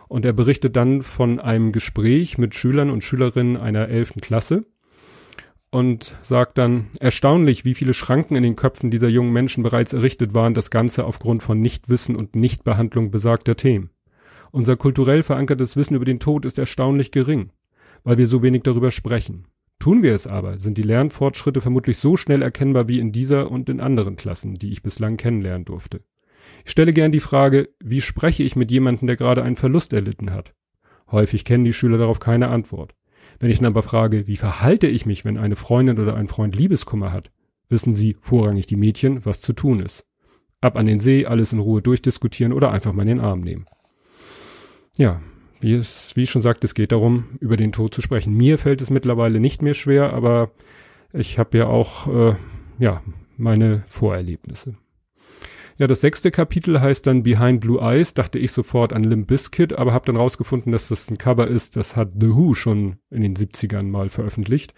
Und 0.08 0.26
er 0.26 0.34
berichtet 0.34 0.76
dann 0.76 1.04
von 1.04 1.40
einem 1.40 1.72
Gespräch 1.72 2.38
mit 2.40 2.56
Schülern 2.56 2.90
und 2.90 3.04
Schülerinnen 3.04 3.58
einer 3.58 3.88
elften 3.88 4.22
Klasse 4.22 4.66
und 5.72 6.18
sagt 6.22 6.58
dann, 6.58 6.88
erstaunlich, 7.00 7.66
wie 7.66 7.76
viele 7.76 7.94
Schranken 7.94 8.36
in 8.36 8.44
den 8.44 8.56
Köpfen 8.56 8.92
dieser 8.92 9.08
jungen 9.08 9.34
Menschen 9.34 9.64
bereits 9.64 9.94
errichtet 9.94 10.34
waren, 10.34 10.54
das 10.54 10.72
Ganze 10.72 11.06
aufgrund 11.06 11.44
von 11.44 11.62
Nichtwissen 11.62 12.16
und 12.16 12.36
Nichtbehandlung 12.36 13.12
besagter 13.12 13.56
Themen. 13.56 13.92
Unser 14.52 14.78
kulturell 14.78 15.22
verankertes 15.22 15.78
Wissen 15.78 15.96
über 15.96 16.06
den 16.06 16.20
Tod 16.20 16.46
ist 16.46 16.58
erstaunlich 16.58 17.12
gering, 17.12 17.52
weil 18.04 18.18
wir 18.18 18.26
so 18.26 18.42
wenig 18.42 18.64
darüber 18.64 18.90
sprechen. 18.90 19.46
Tun 19.78 20.04
wir 20.04 20.14
es 20.14 20.28
aber, 20.28 20.60
sind 20.60 20.78
die 20.78 20.84
Lernfortschritte 20.84 21.62
vermutlich 21.62 21.98
so 21.98 22.18
schnell 22.18 22.42
erkennbar 22.42 22.90
wie 22.90 23.00
in 23.00 23.12
dieser 23.12 23.50
und 23.50 23.70
in 23.70 23.80
anderen 23.80 24.16
Klassen, 24.16 24.56
die 24.56 24.72
ich 24.72 24.84
bislang 24.84 25.18
kennenlernen 25.18 25.66
durfte. 25.66 26.02
Ich 26.66 26.72
stelle 26.72 26.94
gern 26.94 27.12
die 27.12 27.22
Frage, 27.22 27.70
wie 27.80 28.02
spreche 28.02 28.44
ich 28.44 28.56
mit 28.56 28.72
jemandem, 28.72 29.08
der 29.08 29.16
gerade 29.16 29.44
einen 29.44 29.56
Verlust 29.56 29.94
erlitten 29.94 30.32
hat? 30.32 30.54
Häufig 31.12 31.46
kennen 31.46 31.64
die 31.64 31.74
Schüler 31.74 31.98
darauf 31.98 32.20
keine 32.20 32.50
Antwort. 32.50 32.96
Wenn 33.40 33.50
ich 33.50 33.60
dann 33.60 33.68
aber 33.68 33.84
frage, 33.84 34.28
wie 34.28 34.36
verhalte 34.36 34.88
ich 34.88 35.06
mich, 35.06 35.24
wenn 35.26 35.38
eine 35.38 35.56
Freundin 35.56 36.00
oder 36.00 36.16
ein 36.16 36.28
Freund 36.28 36.56
Liebeskummer 36.56 37.12
hat, 37.14 37.32
wissen 37.70 37.94
sie, 37.94 38.18
vorrangig 38.20 38.66
die 38.66 38.76
Mädchen, 38.76 39.26
was 39.26 39.42
zu 39.42 39.54
tun 39.54 39.80
ist. 39.80 40.06
Ab 40.62 40.76
an 40.76 40.88
den 40.88 41.00
See, 41.00 41.26
alles 41.26 41.54
in 41.54 41.60
Ruhe 41.60 41.82
durchdiskutieren 41.82 42.52
oder 42.52 42.72
einfach 42.72 42.92
mal 42.92 43.04
in 43.04 43.08
den 43.08 43.22
Arm 43.22 43.42
nehmen. 43.42 43.66
Ja, 44.98 45.22
wie, 45.62 45.74
es, 45.74 46.16
wie 46.16 46.24
ich 46.24 46.30
schon 46.30 46.42
sagte, 46.42 46.68
es 46.68 46.74
geht 46.74 46.92
darum, 46.92 47.38
über 47.40 47.56
den 47.56 47.72
Tod 47.72 47.94
zu 47.94 48.02
sprechen. 48.02 48.36
Mir 48.36 48.58
fällt 48.58 48.82
es 48.82 48.90
mittlerweile 48.90 49.40
nicht 49.40 49.62
mehr 49.62 49.74
schwer, 49.74 50.14
aber 50.14 50.52
ich 51.14 51.40
habe 51.40 51.58
ja 51.58 51.68
auch 51.68 52.08
äh, 52.08 52.36
ja 52.78 53.02
meine 53.38 53.84
Vorerlebnisse. 53.88 54.76
Ja, 55.80 55.88
das 55.88 56.02
sechste 56.02 56.30
Kapitel 56.30 56.82
heißt 56.82 57.08
dann 57.08 57.24
Behind 57.24 57.62
Blue 57.62 57.80
Eyes, 57.80 58.14
dachte 58.14 58.38
ich 58.38 58.52
sofort 58.52 58.92
an 58.92 59.06
Limp 59.06 59.28
Bizkit, 59.28 59.72
aber 59.72 59.94
habe 59.94 60.06
dann 60.08 60.18
rausgefunden, 60.18 60.74
dass 60.74 60.90
das 60.90 61.10
ein 61.10 61.18
Cover 61.18 61.48
ist, 61.48 61.78
das 61.78 61.96
hat 61.96 62.12
The 62.20 62.36
Who 62.36 62.54
schon 62.54 62.98
in 63.10 63.22
den 63.22 63.34
70ern 63.34 63.84
mal 63.84 64.10
veröffentlicht. 64.10 64.74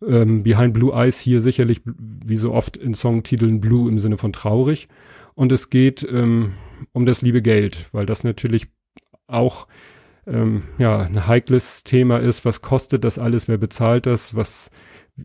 Ähm, 0.00 0.44
Behind 0.44 0.72
Blue 0.72 0.92
Eyes 0.94 1.18
hier 1.18 1.40
sicherlich, 1.40 1.80
wie 1.84 2.36
so 2.36 2.52
oft 2.52 2.76
in 2.76 2.94
Songtiteln, 2.94 3.60
Blue 3.60 3.90
im 3.90 3.98
Sinne 3.98 4.16
von 4.16 4.32
traurig. 4.32 4.86
Und 5.34 5.50
es 5.50 5.70
geht 5.70 6.06
ähm, 6.08 6.52
um 6.92 7.04
das 7.04 7.20
liebe 7.20 7.42
Geld, 7.42 7.88
weil 7.90 8.06
das 8.06 8.22
natürlich 8.22 8.68
auch 9.26 9.66
ähm, 10.24 10.62
ja 10.78 11.00
ein 11.00 11.26
heikles 11.26 11.82
Thema 11.82 12.18
ist. 12.18 12.44
Was 12.44 12.62
kostet 12.62 13.02
das 13.02 13.18
alles? 13.18 13.48
Wer 13.48 13.58
bezahlt 13.58 14.06
das? 14.06 14.36
Was 14.36 14.70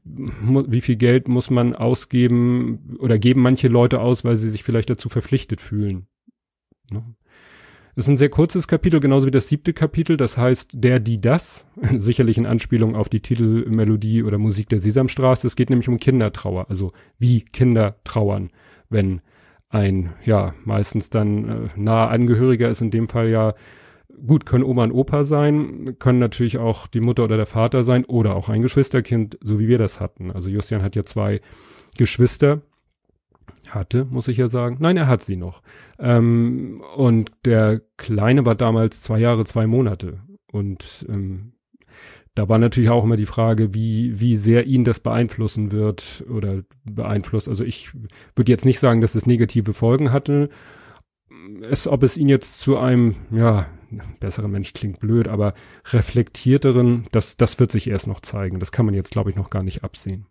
wie 0.04 0.82
viel 0.82 0.96
Geld 0.96 1.28
muss 1.28 1.50
man 1.50 1.76
ausgeben 1.76 2.98
oder 3.00 3.20
geben 3.20 3.42
manche 3.42 3.68
Leute 3.68 4.00
aus, 4.00 4.24
weil 4.24 4.38
sie 4.38 4.50
sich 4.50 4.64
vielleicht 4.64 4.90
dazu 4.90 5.10
verpflichtet 5.10 5.62
fühlen. 5.62 6.08
Ne? 6.90 7.04
Das 7.96 8.06
ist 8.06 8.10
ein 8.10 8.18
sehr 8.18 8.30
kurzes 8.30 8.68
Kapitel, 8.68 9.00
genauso 9.00 9.28
wie 9.28 9.32
das 9.32 9.48
siebte 9.48 9.72
Kapitel, 9.72 10.18
das 10.18 10.36
heißt 10.36 10.72
Der, 10.74 11.00
die, 11.00 11.22
das, 11.22 11.68
sicherlich 11.96 12.40
in 12.40 12.48
Anspielung 12.48 12.96
auf 12.96 13.08
die 13.08 13.20
Titelmelodie 13.20 14.24
oder 14.24 14.40
Musik 14.40 14.70
der 14.70 14.80
Sesamstraße. 14.80 15.46
Es 15.46 15.56
geht 15.56 15.70
nämlich 15.70 15.90
um 15.90 16.00
Kindertrauer, 16.00 16.70
also 16.70 16.92
wie 17.20 17.42
Kinder 17.42 17.98
trauern, 18.04 18.50
wenn 18.90 19.22
ein, 19.70 20.14
ja, 20.24 20.56
meistens 20.66 21.10
dann 21.10 21.50
äh, 21.50 21.70
nahe 21.76 22.08
Angehöriger 22.08 22.70
ist, 22.70 22.82
in 22.82 22.92
dem 22.92 23.08
Fall 23.08 23.30
ja 23.30 23.54
gut, 24.26 24.46
können 24.46 24.64
Oma 24.64 24.84
und 24.84 24.92
Opa 24.92 25.24
sein, 25.24 25.96
können 26.00 26.20
natürlich 26.20 26.58
auch 26.58 26.88
die 26.88 27.02
Mutter 27.02 27.24
oder 27.24 27.38
der 27.38 27.46
Vater 27.46 27.84
sein 27.84 28.06
oder 28.06 28.36
auch 28.36 28.50
ein 28.50 28.62
Geschwisterkind, 28.62 29.38
so 29.42 29.60
wie 29.60 29.68
wir 29.68 29.78
das 29.78 30.00
hatten. 30.00 30.32
Also 30.32 30.50
Justian 30.50 30.82
hat 30.82 30.96
ja 30.96 31.04
zwei 31.04 31.42
Geschwister. 31.98 32.62
Hatte, 33.70 34.06
muss 34.06 34.28
ich 34.28 34.38
ja 34.38 34.50
sagen. 34.50 34.78
Nein, 34.80 34.98
er 34.98 35.08
hat 35.08 35.24
sie 35.24 35.38
noch. 35.38 35.62
Ähm, 35.98 36.84
und 36.96 37.32
der 37.46 37.82
Kleine 37.98 38.46
war 38.46 38.56
damals 38.56 39.02
zwei 39.02 39.20
Jahre, 39.20 39.46
zwei 39.46 39.68
Monate. 39.68 40.20
Und 40.52 41.06
ähm, 41.10 41.54
da 42.36 42.50
war 42.50 42.58
natürlich 42.58 42.90
auch 42.90 43.04
immer 43.04 43.16
die 43.16 43.26
Frage, 43.26 43.74
wie, 43.74 44.20
wie 44.20 44.36
sehr 44.36 44.66
ihn 44.66 44.84
das 44.84 45.00
beeinflussen 45.00 45.72
wird 45.72 46.26
oder 46.30 46.64
beeinflusst. 46.84 47.48
Also 47.48 47.64
ich 47.64 47.94
würde 48.36 48.52
jetzt 48.52 48.66
nicht 48.66 48.80
sagen, 48.80 49.02
dass 49.02 49.16
es 49.16 49.26
negative 49.26 49.74
Folgen 49.74 50.12
hatte 50.12 50.50
es, 51.62 51.88
ob 51.88 52.04
es 52.04 52.18
ihn 52.18 52.30
jetzt 52.30 52.60
zu 52.60 52.78
einem, 52.78 53.16
ja, 53.32 53.68
besseren 54.20 54.52
Mensch 54.52 54.74
klingt 54.74 55.00
blöd, 55.00 55.28
aber 55.28 55.54
reflektierteren, 55.92 57.06
das, 57.12 57.38
das 57.38 57.60
wird 57.60 57.72
sich 57.72 57.90
erst 57.90 58.08
noch 58.08 58.22
zeigen. 58.22 58.60
Das 58.60 58.72
kann 58.72 58.86
man 58.86 58.96
jetzt, 58.96 59.12
glaube 59.12 59.30
ich, 59.30 59.36
noch 59.36 59.50
gar 59.50 59.64
nicht 59.64 59.84
absehen. 59.84 60.26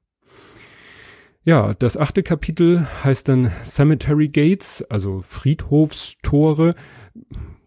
Ja, 1.44 1.74
das 1.74 1.96
achte 1.96 2.22
Kapitel 2.22 2.86
heißt 3.02 3.28
dann 3.28 3.50
Cemetery 3.64 4.28
Gates, 4.28 4.84
also 4.88 5.22
Friedhofstore. 5.22 6.76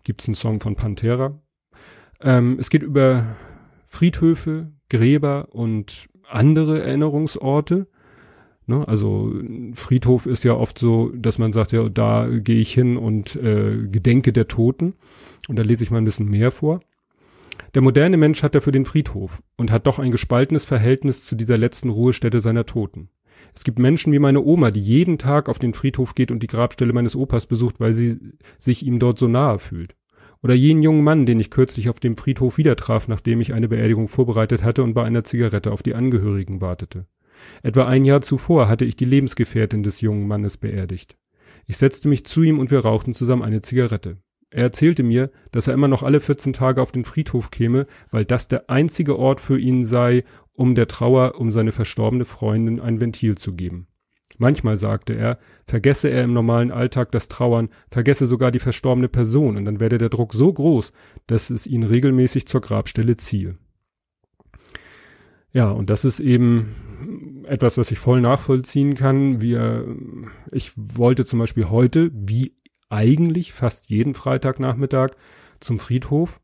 Gibt's 0.03 0.27
einen 0.27 0.35
Song 0.35 0.61
von 0.61 0.75
Pantera. 0.75 1.39
Ähm, 2.21 2.57
es 2.59 2.69
geht 2.69 2.83
über 2.83 3.35
Friedhöfe, 3.85 4.71
Gräber 4.89 5.49
und 5.51 6.07
andere 6.29 6.81
Erinnerungsorte. 6.83 7.87
Ne? 8.67 8.87
Also 8.87 9.33
Friedhof 9.73 10.25
ist 10.25 10.43
ja 10.43 10.53
oft 10.53 10.79
so, 10.79 11.11
dass 11.15 11.37
man 11.37 11.51
sagt, 11.51 11.71
ja, 11.71 11.87
da 11.89 12.27
gehe 12.27 12.59
ich 12.59 12.73
hin 12.73 12.97
und 12.97 13.35
äh, 13.35 13.87
gedenke 13.87 14.33
der 14.33 14.47
Toten. 14.47 14.93
Und 15.47 15.57
da 15.57 15.63
lese 15.63 15.83
ich 15.83 15.91
mal 15.91 15.99
ein 15.99 16.05
bisschen 16.05 16.29
mehr 16.29 16.51
vor. 16.51 16.79
Der 17.73 17.81
moderne 17.81 18.17
Mensch 18.17 18.41
hat 18.41 18.55
dafür 18.55 18.71
den 18.71 18.85
Friedhof 18.85 19.41
und 19.57 19.71
hat 19.71 19.85
doch 19.85 19.99
ein 19.99 20.11
gespaltenes 20.11 20.65
Verhältnis 20.65 21.25
zu 21.25 21.35
dieser 21.35 21.57
letzten 21.57 21.89
Ruhestätte 21.89 22.39
seiner 22.39 22.65
Toten. 22.65 23.09
Es 23.53 23.63
gibt 23.63 23.79
Menschen 23.79 24.11
wie 24.11 24.19
meine 24.19 24.41
Oma, 24.41 24.71
die 24.71 24.81
jeden 24.81 25.17
Tag 25.17 25.47
auf 25.47 25.59
den 25.59 25.73
Friedhof 25.73 26.15
geht 26.15 26.31
und 26.31 26.43
die 26.43 26.47
Grabstelle 26.47 26.93
meines 26.93 27.15
Opas 27.15 27.45
besucht, 27.45 27.79
weil 27.79 27.93
sie 27.93 28.17
sich 28.57 28.85
ihm 28.85 28.99
dort 28.99 29.17
so 29.17 29.27
nahe 29.27 29.59
fühlt. 29.59 29.95
Oder 30.43 30.53
jenen 30.53 30.83
jungen 30.83 31.03
Mann, 31.03 31.25
den 31.25 31.39
ich 31.39 31.49
kürzlich 31.49 31.89
auf 31.89 31.99
dem 31.99 32.17
Friedhof 32.17 32.57
wieder 32.57 32.75
traf, 32.75 33.07
nachdem 33.07 33.41
ich 33.41 33.53
eine 33.53 33.67
Beerdigung 33.67 34.09
vorbereitet 34.09 34.63
hatte 34.63 34.83
und 34.83 34.93
bei 34.93 35.03
einer 35.03 35.23
Zigarette 35.23 35.71
auf 35.71 35.83
die 35.83 35.95
Angehörigen 35.95 36.61
wartete. 36.61 37.07
Etwa 37.63 37.85
ein 37.85 38.05
Jahr 38.05 38.21
zuvor 38.21 38.67
hatte 38.67 38.85
ich 38.85 38.95
die 38.95 39.05
Lebensgefährtin 39.05 39.83
des 39.83 40.01
jungen 40.01 40.27
Mannes 40.27 40.57
beerdigt. 40.57 41.17
Ich 41.67 41.77
setzte 41.77 42.09
mich 42.09 42.25
zu 42.25 42.43
ihm 42.43 42.59
und 42.59 42.71
wir 42.71 42.79
rauchten 42.79 43.13
zusammen 43.13 43.41
eine 43.41 43.61
Zigarette. 43.61 44.17
Er 44.51 44.63
erzählte 44.63 45.03
mir, 45.03 45.31
dass 45.51 45.67
er 45.67 45.73
immer 45.73 45.87
noch 45.87 46.03
alle 46.03 46.19
14 46.19 46.53
Tage 46.53 46.81
auf 46.81 46.91
den 46.91 47.03
Friedhof 47.03 47.51
käme, 47.51 47.87
weil 48.11 48.25
das 48.25 48.47
der 48.47 48.69
einzige 48.69 49.17
Ort 49.19 49.41
für 49.41 49.59
ihn 49.59 49.85
sei, 49.85 50.23
um 50.53 50.75
der 50.75 50.87
Trauer 50.87 51.35
um 51.39 51.51
seine 51.51 51.71
verstorbene 51.71 52.25
Freundin 52.25 52.79
ein 52.79 53.01
Ventil 53.01 53.37
zu 53.37 53.53
geben. 53.53 53.87
Manchmal 54.37 54.77
sagte 54.77 55.13
er, 55.13 55.39
vergesse 55.65 56.09
er 56.09 56.23
im 56.23 56.33
normalen 56.33 56.71
Alltag 56.71 57.11
das 57.11 57.27
Trauern, 57.27 57.69
vergesse 57.89 58.27
sogar 58.27 58.51
die 58.51 58.59
verstorbene 58.59 59.07
Person, 59.07 59.57
und 59.57 59.65
dann 59.65 59.79
werde 59.79 59.97
der 59.97 60.09
Druck 60.09 60.33
so 60.33 60.51
groß, 60.51 60.91
dass 61.27 61.49
es 61.49 61.67
ihn 61.67 61.83
regelmäßig 61.83 62.47
zur 62.47 62.61
Grabstelle 62.61 63.17
ziehe. 63.17 63.57
Ja, 65.51 65.71
und 65.71 65.89
das 65.89 66.03
ist 66.03 66.19
eben 66.19 66.75
etwas, 67.47 67.77
was 67.77 67.91
ich 67.91 67.99
voll 67.99 68.21
nachvollziehen 68.21 68.95
kann. 68.95 69.41
Wir, 69.41 69.85
ich 70.51 70.71
wollte 70.75 71.25
zum 71.25 71.39
Beispiel 71.39 71.69
heute, 71.69 72.11
wie 72.13 72.55
eigentlich 72.89 73.53
fast 73.53 73.89
jeden 73.89 74.13
Freitagnachmittag, 74.13 75.11
zum 75.59 75.79
Friedhof 75.79 76.41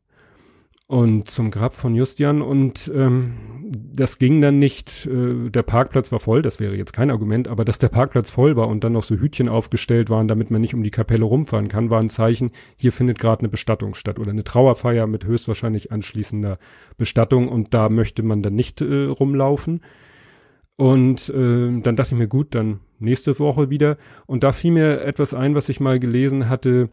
und 0.92 1.30
zum 1.30 1.50
Grab 1.50 1.74
von 1.74 1.94
Justian 1.94 2.42
und 2.42 2.90
ähm, 2.94 3.70
das 3.70 4.18
ging 4.18 4.42
dann 4.42 4.58
nicht, 4.58 5.06
äh, 5.06 5.48
der 5.48 5.62
Parkplatz 5.62 6.12
war 6.12 6.20
voll, 6.20 6.42
das 6.42 6.60
wäre 6.60 6.76
jetzt 6.76 6.92
kein 6.92 7.10
Argument, 7.10 7.48
aber 7.48 7.64
dass 7.64 7.78
der 7.78 7.88
Parkplatz 7.88 8.30
voll 8.30 8.56
war 8.56 8.68
und 8.68 8.84
dann 8.84 8.92
noch 8.92 9.02
so 9.02 9.14
Hütchen 9.14 9.48
aufgestellt 9.48 10.10
waren, 10.10 10.28
damit 10.28 10.50
man 10.50 10.60
nicht 10.60 10.74
um 10.74 10.82
die 10.82 10.90
Kapelle 10.90 11.24
rumfahren 11.24 11.68
kann, 11.68 11.88
war 11.88 12.00
ein 12.00 12.10
Zeichen, 12.10 12.50
hier 12.76 12.92
findet 12.92 13.18
gerade 13.18 13.40
eine 13.40 13.48
Bestattung 13.48 13.94
statt 13.94 14.18
oder 14.18 14.32
eine 14.32 14.44
Trauerfeier 14.44 15.06
mit 15.06 15.24
höchstwahrscheinlich 15.24 15.92
anschließender 15.92 16.58
Bestattung 16.98 17.48
und 17.48 17.72
da 17.72 17.88
möchte 17.88 18.22
man 18.22 18.42
dann 18.42 18.54
nicht 18.54 18.82
äh, 18.82 19.04
rumlaufen. 19.04 19.80
Und 20.76 21.28
äh, 21.28 21.80
dann 21.80 21.96
dachte 21.96 22.14
ich 22.14 22.18
mir, 22.18 22.28
gut, 22.28 22.54
dann 22.54 22.80
nächste 22.98 23.38
Woche 23.38 23.70
wieder. 23.70 23.98
Und 24.26 24.42
da 24.42 24.52
fiel 24.52 24.72
mir 24.72 25.02
etwas 25.02 25.34
ein, 25.34 25.54
was 25.54 25.68
ich 25.68 25.80
mal 25.80 25.98
gelesen 26.00 26.48
hatte, 26.48 26.88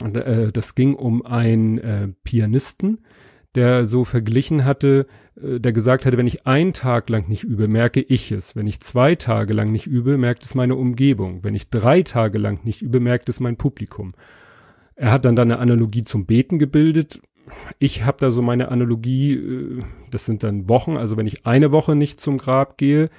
und, 0.00 0.16
äh, 0.16 0.52
das 0.52 0.74
ging 0.74 0.94
um 0.94 1.24
einen 1.24 1.78
äh, 1.78 2.08
Pianisten, 2.24 3.00
der 3.54 3.86
so 3.86 4.04
verglichen 4.04 4.64
hatte, 4.64 5.06
äh, 5.42 5.58
der 5.58 5.72
gesagt 5.72 6.06
hatte, 6.06 6.16
wenn 6.16 6.26
ich 6.26 6.46
einen 6.46 6.72
Tag 6.72 7.08
lang 7.08 7.28
nicht 7.28 7.44
übe, 7.44 7.68
merke 7.68 8.00
ich 8.00 8.30
es. 8.30 8.54
Wenn 8.54 8.66
ich 8.66 8.80
zwei 8.80 9.14
Tage 9.14 9.54
lang 9.54 9.72
nicht 9.72 9.86
übe, 9.86 10.18
merkt 10.18 10.44
es 10.44 10.54
meine 10.54 10.76
Umgebung. 10.76 11.42
Wenn 11.42 11.54
ich 11.54 11.70
drei 11.70 12.02
Tage 12.02 12.38
lang 12.38 12.64
nicht 12.64 12.82
übe, 12.82 13.00
merkt 13.00 13.28
es 13.28 13.40
mein 13.40 13.56
Publikum. 13.56 14.14
Er 14.94 15.12
hat 15.12 15.24
dann 15.24 15.36
da 15.36 15.42
eine 15.42 15.58
Analogie 15.58 16.04
zum 16.04 16.26
Beten 16.26 16.58
gebildet. 16.58 17.20
Ich 17.78 18.04
habe 18.04 18.18
da 18.20 18.30
so 18.30 18.42
meine 18.42 18.70
Analogie, 18.70 19.34
äh, 19.34 19.82
das 20.10 20.26
sind 20.26 20.42
dann 20.42 20.68
Wochen, 20.68 20.96
also 20.96 21.16
wenn 21.16 21.26
ich 21.26 21.46
eine 21.46 21.72
Woche 21.72 21.94
nicht 21.94 22.20
zum 22.20 22.38
Grab 22.38 22.78
gehe, 22.78 23.10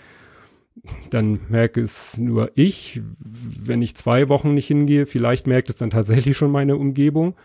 dann 1.10 1.42
merke 1.50 1.82
es 1.82 2.18
nur 2.18 2.52
ich. 2.56 3.02
Wenn 3.20 3.82
ich 3.82 3.96
zwei 3.96 4.30
Wochen 4.30 4.54
nicht 4.54 4.68
hingehe, 4.68 5.06
vielleicht 5.06 5.48
merkt 5.48 5.70
es 5.70 5.76
dann 5.76 5.90
tatsächlich 5.90 6.38
schon 6.38 6.52
meine 6.52 6.78
Umgebung. 6.78 7.36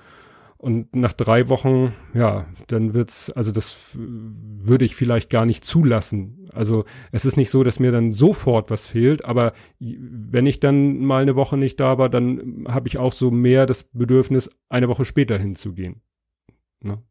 Und 0.56 0.96
nach 0.96 1.12
drei 1.12 1.50
Wochen, 1.50 1.92
ja, 2.14 2.46
dann 2.68 2.94
wird's, 2.94 3.30
also 3.30 3.52
das 3.52 3.76
würde 3.94 4.86
ich 4.86 4.96
vielleicht 4.96 5.28
gar 5.28 5.44
nicht 5.44 5.62
zulassen. 5.62 6.48
Also 6.54 6.86
es 7.12 7.26
ist 7.26 7.36
nicht 7.36 7.50
so, 7.50 7.64
dass 7.64 7.80
mir 7.80 7.92
dann 7.92 8.14
sofort 8.14 8.70
was 8.70 8.86
fehlt, 8.86 9.26
aber 9.26 9.52
wenn 9.78 10.46
ich 10.46 10.60
dann 10.60 11.00
mal 11.00 11.20
eine 11.20 11.36
Woche 11.36 11.58
nicht 11.58 11.80
da 11.80 11.98
war, 11.98 12.08
dann 12.08 12.64
habe 12.66 12.88
ich 12.88 12.96
auch 12.96 13.12
so 13.12 13.30
mehr 13.30 13.66
das 13.66 13.82
Bedürfnis, 13.84 14.48
eine 14.70 14.88
Woche 14.88 15.04
später 15.04 15.36
hinzugehen. 15.36 16.00
Ne? 16.84 17.02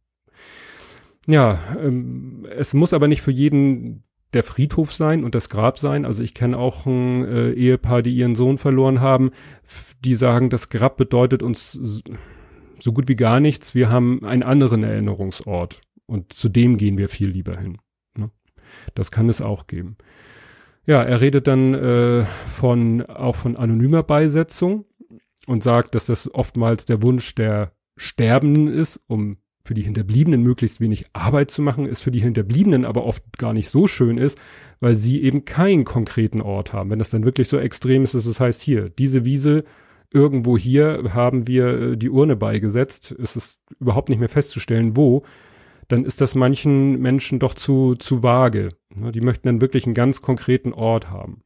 Ja, 1.28 1.60
ähm, 1.80 2.46
es 2.50 2.74
muss 2.74 2.94
aber 2.94 3.08
nicht 3.08 3.22
für 3.22 3.32
jeden 3.32 4.04
der 4.34 4.44
Friedhof 4.44 4.92
sein 4.92 5.24
und 5.24 5.36
das 5.36 5.50
Grab 5.50 5.78
sein. 5.78 6.06
Also 6.06 6.24
ich 6.24 6.34
kenne 6.34 6.58
auch 6.58 6.86
ein 6.86 7.26
äh, 7.26 7.52
Ehepaar, 7.52 8.02
die 8.02 8.16
ihren 8.16 8.36
Sohn 8.36 8.58
verloren 8.58 9.00
haben, 9.00 9.32
die 10.04 10.16
sagen, 10.16 10.50
das 10.50 10.70
Grab 10.70 10.98
bedeutet 10.98 11.44
uns 11.44 11.80
so 12.80 12.94
gut 12.94 13.08
wie 13.08 13.16
gar 13.16 13.40
nichts. 13.40 13.76
Wir 13.76 13.90
haben 13.90 14.26
einen 14.26 14.44
anderen 14.44 14.84
Erinnerungsort 14.84 15.82
und 16.06 16.34
zu 16.34 16.50
dem 16.50 16.78
gehen 16.78 16.98
wir 16.98 17.10
viel 17.10 17.30
lieber 17.30 17.58
hin. 17.58 17.78
Ne? 18.18 18.32
Das 18.96 19.12
kann 19.12 19.30
es 19.30 19.42
auch 19.42 19.68
geben. 19.68 19.98
Ja, 20.86 21.02
er 21.02 21.22
redet 21.22 21.48
dann 21.48 21.74
äh, 21.74 22.26
von 22.52 23.06
auch 23.06 23.38
von 23.38 23.56
anonymer 23.56 24.04
Beisetzung 24.04 24.86
und 25.48 25.64
sagt, 25.64 25.96
dass 25.96 26.08
das 26.08 26.34
oftmals 26.34 26.86
der 26.86 27.02
Wunsch 27.02 27.36
der 27.36 27.72
Sterbenden 27.96 28.68
ist, 28.68 29.00
um 29.08 29.38
für 29.66 29.74
die 29.74 29.84
Hinterbliebenen 29.84 30.42
möglichst 30.42 30.82
wenig 30.82 31.06
Arbeit 31.14 31.50
zu 31.50 31.62
machen, 31.62 31.86
ist 31.86 32.02
für 32.02 32.12
die 32.12 32.20
Hinterbliebenen 32.20 32.84
aber 32.84 33.06
oft 33.06 33.24
gar 33.38 33.54
nicht 33.54 33.70
so 33.70 33.88
schön 33.88 34.18
ist, 34.18 34.38
weil 34.82 34.94
sie 34.94 35.24
eben 35.24 35.46
keinen 35.46 35.86
konkreten 35.86 36.42
Ort 36.42 36.74
haben. 36.74 36.90
Wenn 36.90 37.00
das 37.00 37.12
dann 37.12 37.24
wirklich 37.24 37.48
so 37.48 37.58
extrem 37.58 38.04
ist, 38.04 38.14
dass 38.14 38.26
es 38.26 38.42
heißt, 38.42 38.62
hier, 38.62 38.90
diese 38.90 39.24
Wiese 39.24 39.64
irgendwo 40.12 40.58
hier 40.58 41.12
haben 41.14 41.48
wir 41.48 41.68
äh, 41.68 41.98
die 41.98 42.10
Urne 42.10 42.36
beigesetzt, 42.36 43.16
es 43.22 43.36
ist 43.36 43.62
überhaupt 43.80 44.10
nicht 44.10 44.20
mehr 44.20 44.30
festzustellen, 44.30 44.98
wo, 44.98 45.24
dann 45.88 46.06
ist 46.06 46.22
das 46.22 46.36
manchen 46.36 47.00
Menschen 47.00 47.40
doch 47.40 47.56
zu, 47.56 47.96
zu 47.96 48.22
vage. 48.22 48.70
Ne, 48.94 49.12
die 49.12 49.22
möchten 49.22 49.48
dann 49.48 49.62
wirklich 49.62 49.86
einen 49.86 49.96
ganz 49.96 50.22
konkreten 50.22 50.74
Ort 50.74 51.10
haben. 51.10 51.44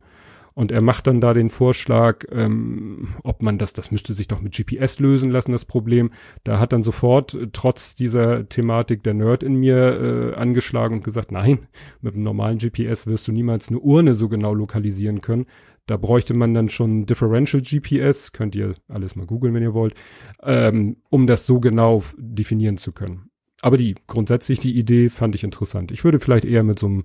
Und 0.57 0.71
er 0.71 0.81
macht 0.81 1.05
dann 1.05 1.21
da 1.21 1.35
den 1.35 1.51
Vorschlag, 1.51 2.25
ähm, 2.31 3.09
ob 3.21 3.43
man 3.43 3.59
das, 3.59 3.73
das 3.73 3.91
müsste 3.91 4.13
sich 4.13 4.27
doch 4.27 4.41
mit 4.41 4.55
GPS 4.55 4.97
lösen 4.97 5.29
lassen, 5.29 5.51
das 5.51 5.65
Problem. 5.65 6.09
Da 6.43 6.57
hat 6.57 6.73
dann 6.73 6.81
sofort, 6.81 7.35
äh, 7.35 7.49
trotz 7.53 7.93
dieser 7.93 8.49
Thematik, 8.49 9.03
der 9.03 9.13
Nerd 9.13 9.43
in 9.43 9.57
mir 9.57 9.75
äh, 9.77 10.33
angeschlagen 10.33 10.95
und 10.95 11.03
gesagt, 11.03 11.31
nein, 11.31 11.67
mit 12.01 12.15
einem 12.15 12.23
normalen 12.23 12.57
GPS 12.57 13.05
wirst 13.05 13.27
du 13.27 13.31
niemals 13.31 13.69
eine 13.69 13.77
Urne 13.77 14.15
so 14.15 14.29
genau 14.29 14.55
lokalisieren 14.55 15.21
können. 15.21 15.45
Da 15.85 15.95
bräuchte 15.95 16.33
man 16.33 16.55
dann 16.55 16.69
schon 16.69 17.05
Differential 17.05 17.61
GPS, 17.61 18.31
könnt 18.31 18.55
ihr 18.55 18.73
alles 18.87 19.15
mal 19.15 19.27
googeln, 19.27 19.53
wenn 19.53 19.61
ihr 19.61 19.75
wollt, 19.75 19.93
ähm, 20.41 20.97
um 21.11 21.27
das 21.27 21.45
so 21.45 21.59
genau 21.59 22.01
definieren 22.17 22.77
zu 22.77 22.93
können. 22.93 23.29
Aber 23.61 23.77
die 23.77 23.93
grundsätzlich 24.07 24.57
die 24.57 24.75
Idee 24.75 25.09
fand 25.09 25.35
ich 25.35 25.43
interessant. 25.43 25.91
Ich 25.91 26.03
würde 26.03 26.19
vielleicht 26.19 26.45
eher 26.45 26.63
mit 26.63 26.79
so 26.79 26.87
einem 26.87 27.03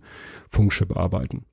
Funkchip 0.49 0.97
arbeiten. 0.97 1.45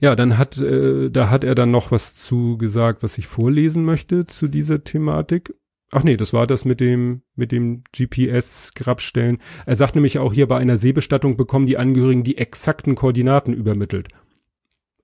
Ja, 0.00 0.16
dann 0.16 0.38
hat, 0.38 0.58
äh, 0.58 1.10
da 1.10 1.28
hat 1.28 1.44
er 1.44 1.54
dann 1.54 1.70
noch 1.70 1.90
was 1.90 2.14
zu 2.16 2.56
gesagt, 2.56 3.02
was 3.02 3.18
ich 3.18 3.26
vorlesen 3.26 3.84
möchte 3.84 4.24
zu 4.24 4.48
dieser 4.48 4.82
Thematik. 4.82 5.54
Ach 5.92 6.04
nee, 6.04 6.16
das 6.16 6.32
war 6.32 6.46
das 6.46 6.64
mit 6.64 6.80
dem, 6.80 7.22
mit 7.34 7.52
dem 7.52 7.82
GPS-Grabstellen. 7.92 9.38
Er 9.66 9.76
sagt 9.76 9.96
nämlich 9.96 10.18
auch 10.18 10.32
hier 10.32 10.46
bei 10.46 10.56
einer 10.56 10.76
Seebestattung 10.76 11.36
bekommen 11.36 11.66
die 11.66 11.76
Angehörigen 11.76 12.22
die 12.22 12.38
exakten 12.38 12.94
Koordinaten 12.94 13.52
übermittelt. 13.52 14.08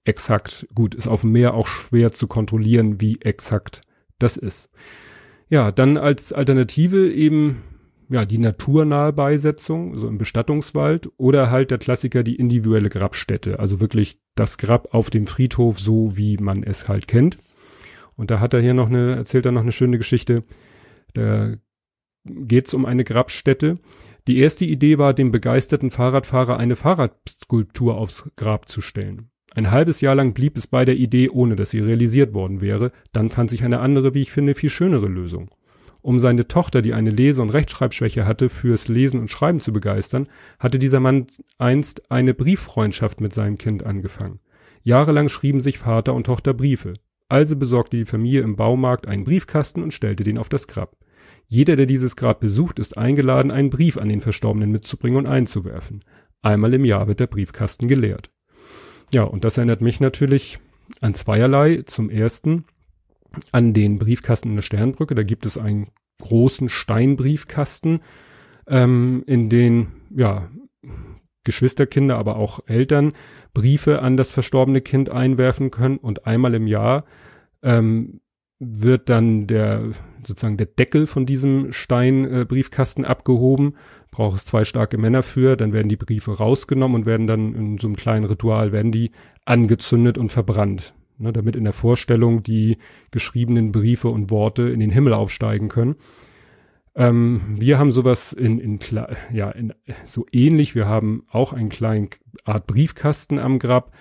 Exakt, 0.04 0.68
gut, 0.74 0.94
ist 0.94 1.08
auf 1.08 1.22
dem 1.22 1.32
Meer 1.32 1.54
auch 1.54 1.66
schwer 1.66 2.12
zu 2.12 2.28
kontrollieren, 2.28 3.00
wie 3.00 3.20
exakt 3.20 3.82
das 4.18 4.36
ist. 4.36 4.70
Ja, 5.48 5.72
dann 5.72 5.96
als 5.96 6.32
Alternative 6.32 7.12
eben 7.12 7.62
ja, 8.08 8.24
die 8.24 8.38
naturnahe 8.38 9.12
Beisetzung, 9.12 9.98
so 9.98 10.08
im 10.08 10.18
Bestattungswald, 10.18 11.10
oder 11.16 11.50
halt 11.50 11.70
der 11.70 11.78
Klassiker 11.78 12.22
die 12.22 12.36
individuelle 12.36 12.88
Grabstätte, 12.88 13.58
also 13.58 13.80
wirklich 13.80 14.20
das 14.34 14.58
Grab 14.58 14.94
auf 14.94 15.10
dem 15.10 15.26
Friedhof, 15.26 15.80
so 15.80 16.16
wie 16.16 16.36
man 16.36 16.62
es 16.62 16.88
halt 16.88 17.08
kennt. 17.08 17.38
Und 18.16 18.30
da 18.30 18.40
hat 18.40 18.54
er 18.54 18.60
hier 18.60 18.74
noch 18.74 18.88
eine, 18.88 19.16
erzählt 19.16 19.46
er 19.46 19.52
noch 19.52 19.62
eine 19.62 19.72
schöne 19.72 19.98
Geschichte. 19.98 20.44
Da 21.12 21.54
geht's 22.24 22.74
um 22.74 22.86
eine 22.86 23.04
Grabstätte. 23.04 23.78
Die 24.26 24.38
erste 24.38 24.64
Idee 24.64 24.98
war, 24.98 25.14
dem 25.14 25.30
begeisterten 25.30 25.90
Fahrradfahrer 25.90 26.56
eine 26.56 26.76
Fahrradskulptur 26.76 27.96
aufs 27.96 28.28
Grab 28.36 28.68
zu 28.68 28.80
stellen. 28.80 29.30
Ein 29.54 29.70
halbes 29.70 30.00
Jahr 30.00 30.14
lang 30.14 30.34
blieb 30.34 30.56
es 30.56 30.66
bei 30.66 30.84
der 30.84 30.96
Idee, 30.96 31.30
ohne 31.30 31.56
dass 31.56 31.70
sie 31.70 31.80
realisiert 31.80 32.34
worden 32.34 32.60
wäre. 32.60 32.92
Dann 33.12 33.30
fand 33.30 33.50
sich 33.50 33.64
eine 33.64 33.80
andere, 33.80 34.14
wie 34.14 34.22
ich 34.22 34.32
finde, 34.32 34.54
viel 34.54 34.70
schönere 34.70 35.06
Lösung. 35.06 35.48
Um 36.06 36.20
seine 36.20 36.46
Tochter, 36.46 36.82
die 36.82 36.94
eine 36.94 37.10
Lese- 37.10 37.42
und 37.42 37.50
Rechtschreibschwäche 37.50 38.26
hatte, 38.26 38.48
fürs 38.48 38.86
Lesen 38.86 39.18
und 39.18 39.28
Schreiben 39.28 39.58
zu 39.58 39.72
begeistern, 39.72 40.28
hatte 40.60 40.78
dieser 40.78 41.00
Mann 41.00 41.26
einst 41.58 42.12
eine 42.12 42.32
Brieffreundschaft 42.32 43.20
mit 43.20 43.32
seinem 43.32 43.58
Kind 43.58 43.82
angefangen. 43.82 44.38
Jahrelang 44.84 45.28
schrieben 45.28 45.60
sich 45.60 45.78
Vater 45.78 46.14
und 46.14 46.22
Tochter 46.22 46.54
Briefe. 46.54 46.94
Also 47.28 47.56
besorgte 47.56 47.96
die 47.96 48.04
Familie 48.04 48.42
im 48.42 48.54
Baumarkt 48.54 49.08
einen 49.08 49.24
Briefkasten 49.24 49.82
und 49.82 49.92
stellte 49.92 50.22
den 50.22 50.38
auf 50.38 50.48
das 50.48 50.68
Grab. 50.68 50.96
Jeder, 51.48 51.74
der 51.74 51.86
dieses 51.86 52.14
Grab 52.14 52.38
besucht, 52.38 52.78
ist 52.78 52.96
eingeladen, 52.96 53.50
einen 53.50 53.70
Brief 53.70 53.96
an 53.96 54.08
den 54.08 54.20
Verstorbenen 54.20 54.70
mitzubringen 54.70 55.18
und 55.18 55.26
einzuwerfen. 55.26 56.04
Einmal 56.40 56.72
im 56.72 56.84
Jahr 56.84 57.08
wird 57.08 57.18
der 57.18 57.26
Briefkasten 57.26 57.88
geleert. 57.88 58.30
Ja, 59.12 59.24
und 59.24 59.42
das 59.42 59.56
erinnert 59.56 59.80
mich 59.80 59.98
natürlich 59.98 60.60
an 61.00 61.14
zweierlei. 61.14 61.82
Zum 61.84 62.10
ersten 62.10 62.64
an 63.52 63.72
den 63.74 63.98
Briefkasten 63.98 64.50
in 64.50 64.54
der 64.56 64.62
Sternbrücke. 64.62 65.14
Da 65.14 65.22
gibt 65.22 65.46
es 65.46 65.58
einen 65.58 65.88
großen 66.20 66.68
Steinbriefkasten, 66.68 68.00
ähm, 68.68 69.22
in 69.26 69.48
den 69.48 69.88
ja 70.14 70.48
Geschwisterkinder, 71.44 72.16
aber 72.16 72.36
auch 72.36 72.60
Eltern 72.66 73.12
Briefe 73.54 74.02
an 74.02 74.16
das 74.16 74.32
verstorbene 74.32 74.80
Kind 74.80 75.10
einwerfen 75.10 75.70
können 75.70 75.96
und 75.98 76.26
einmal 76.26 76.54
im 76.54 76.66
Jahr 76.66 77.04
ähm, 77.62 78.20
wird 78.58 79.08
dann 79.08 79.46
der 79.46 79.90
sozusagen 80.26 80.56
der 80.56 80.66
Deckel 80.66 81.06
von 81.06 81.24
diesem 81.24 81.72
Steinbriefkasten 81.72 83.04
äh, 83.04 83.06
abgehoben. 83.06 83.76
Braucht 84.10 84.38
es 84.38 84.44
zwei 84.44 84.64
starke 84.64 84.98
Männer 84.98 85.22
für, 85.22 85.56
dann 85.56 85.72
werden 85.72 85.88
die 85.88 85.96
Briefe 85.96 86.36
rausgenommen 86.36 87.02
und 87.02 87.06
werden 87.06 87.26
dann 87.26 87.54
in 87.54 87.78
so 87.78 87.86
einem 87.86 87.96
kleinen 87.96 88.24
Ritual 88.24 88.72
werden 88.72 88.90
die 88.90 89.12
angezündet 89.44 90.18
und 90.18 90.32
verbrannt 90.32 90.94
ne, 91.18 91.32
damit 91.32 91.56
in 91.56 91.64
der 91.64 91.72
Vorstellung 91.72 92.42
die 92.42 92.78
geschriebenen 93.10 93.72
Briefe 93.72 94.08
und 94.08 94.30
Worte 94.30 94.68
in 94.68 94.80
den 94.80 94.90
Himmel 94.90 95.12
aufsteigen 95.12 95.68
können. 95.68 95.96
Ähm, 96.94 97.56
wir 97.58 97.78
haben 97.78 97.92
sowas 97.92 98.32
in, 98.32 98.58
in, 98.58 98.78
ja, 99.32 99.50
in, 99.50 99.74
so 100.06 100.26
ähnlich. 100.32 100.74
Wir 100.74 100.86
haben 100.86 101.24
auch 101.30 101.52
einen 101.52 101.68
kleinen 101.68 102.08
Art 102.44 102.66
Briefkasten 102.66 103.38
am 103.38 103.58
Grab. 103.58 103.92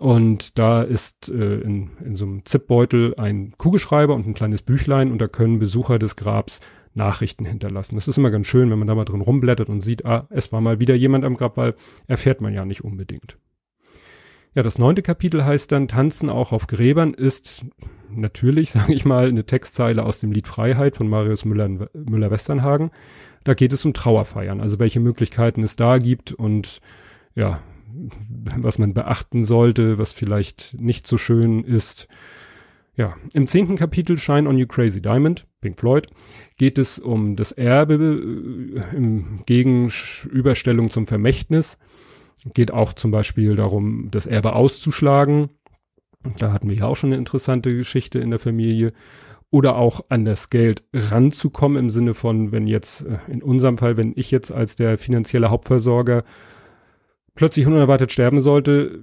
Und 0.00 0.58
da 0.58 0.82
ist 0.82 1.28
äh, 1.28 1.60
in, 1.60 1.90
in 2.04 2.16
so 2.16 2.24
einem 2.24 2.44
Zipbeutel 2.44 3.14
ein 3.16 3.54
Kugelschreiber 3.56 4.14
und 4.14 4.26
ein 4.26 4.34
kleines 4.34 4.62
Büchlein 4.62 5.12
und 5.12 5.18
da 5.20 5.28
können 5.28 5.60
Besucher 5.60 5.98
des 5.98 6.16
Grabs 6.16 6.60
Nachrichten 6.94 7.44
hinterlassen. 7.44 7.96
Das 7.96 8.08
ist 8.08 8.18
immer 8.18 8.30
ganz 8.30 8.46
schön, 8.46 8.70
wenn 8.70 8.78
man 8.78 8.88
da 8.88 8.94
mal 8.94 9.04
drin 9.04 9.20
rumblättert 9.20 9.68
und 9.68 9.82
sieht, 9.82 10.04
ah, 10.04 10.26
es 10.30 10.52
war 10.52 10.60
mal 10.60 10.80
wieder 10.80 10.94
jemand 10.94 11.24
am 11.24 11.36
Grab, 11.36 11.56
weil 11.56 11.74
erfährt 12.06 12.40
man 12.40 12.54
ja 12.54 12.64
nicht 12.64 12.84
unbedingt. 12.84 13.36
Ja, 14.54 14.62
das 14.62 14.78
neunte 14.78 15.02
Kapitel 15.02 15.44
heißt 15.44 15.72
dann 15.72 15.88
Tanzen 15.88 16.30
auch 16.30 16.52
auf 16.52 16.68
Gräbern 16.68 17.12
ist 17.12 17.64
natürlich, 18.08 18.70
sage 18.72 18.94
ich 18.94 19.04
mal, 19.04 19.28
eine 19.28 19.44
Textzeile 19.44 20.04
aus 20.04 20.20
dem 20.20 20.32
Lied 20.32 20.46
Freiheit 20.46 20.96
von 20.96 21.08
Marius 21.08 21.44
Müller, 21.44 21.88
Müller-Westernhagen. 21.92 22.90
Da 23.42 23.54
geht 23.54 23.72
es 23.72 23.84
um 23.84 23.92
Trauerfeiern, 23.92 24.60
also 24.60 24.78
welche 24.78 25.00
Möglichkeiten 25.00 25.62
es 25.62 25.76
da 25.76 25.98
gibt 25.98 26.32
und 26.32 26.80
ja, 27.34 27.60
was 28.56 28.78
man 28.78 28.94
beachten 28.94 29.44
sollte, 29.44 29.98
was 29.98 30.12
vielleicht 30.12 30.76
nicht 30.80 31.06
so 31.06 31.18
schön 31.18 31.62
ist. 31.64 32.08
Ja, 32.96 33.16
im 33.32 33.48
zehnten 33.48 33.76
Kapitel 33.76 34.18
Shine 34.18 34.48
on 34.48 34.56
You 34.56 34.68
Crazy 34.68 35.02
Diamond, 35.02 35.46
Pink 35.60 35.80
Floyd, 35.80 36.06
geht 36.56 36.78
es 36.78 37.00
um 37.00 37.34
das 37.34 37.50
Erbe 37.50 37.94
äh, 37.94 38.96
im 38.96 39.40
Gegenüberstellung 39.46 40.90
zum 40.90 41.08
Vermächtnis. 41.08 41.76
Geht 42.52 42.72
auch 42.72 42.92
zum 42.92 43.10
Beispiel 43.10 43.56
darum, 43.56 44.08
das 44.10 44.26
Erbe 44.26 44.54
auszuschlagen. 44.54 45.50
Da 46.38 46.52
hatten 46.52 46.68
wir 46.68 46.76
ja 46.76 46.86
auch 46.86 46.96
schon 46.96 47.10
eine 47.10 47.18
interessante 47.18 47.74
Geschichte 47.74 48.18
in 48.18 48.30
der 48.30 48.38
Familie. 48.38 48.92
Oder 49.50 49.76
auch 49.76 50.06
an 50.08 50.24
das 50.24 50.50
Geld 50.50 50.82
ranzukommen 50.92 51.78
im 51.78 51.90
Sinne 51.90 52.14
von, 52.14 52.50
wenn 52.50 52.66
jetzt, 52.66 53.02
äh, 53.02 53.18
in 53.28 53.42
unserem 53.42 53.78
Fall, 53.78 53.96
wenn 53.96 54.12
ich 54.16 54.30
jetzt 54.30 54.50
als 54.50 54.76
der 54.76 54.98
finanzielle 54.98 55.48
Hauptversorger 55.50 56.24
plötzlich 57.34 57.66
unerwartet 57.66 58.10
sterben 58.10 58.40
sollte, 58.40 59.00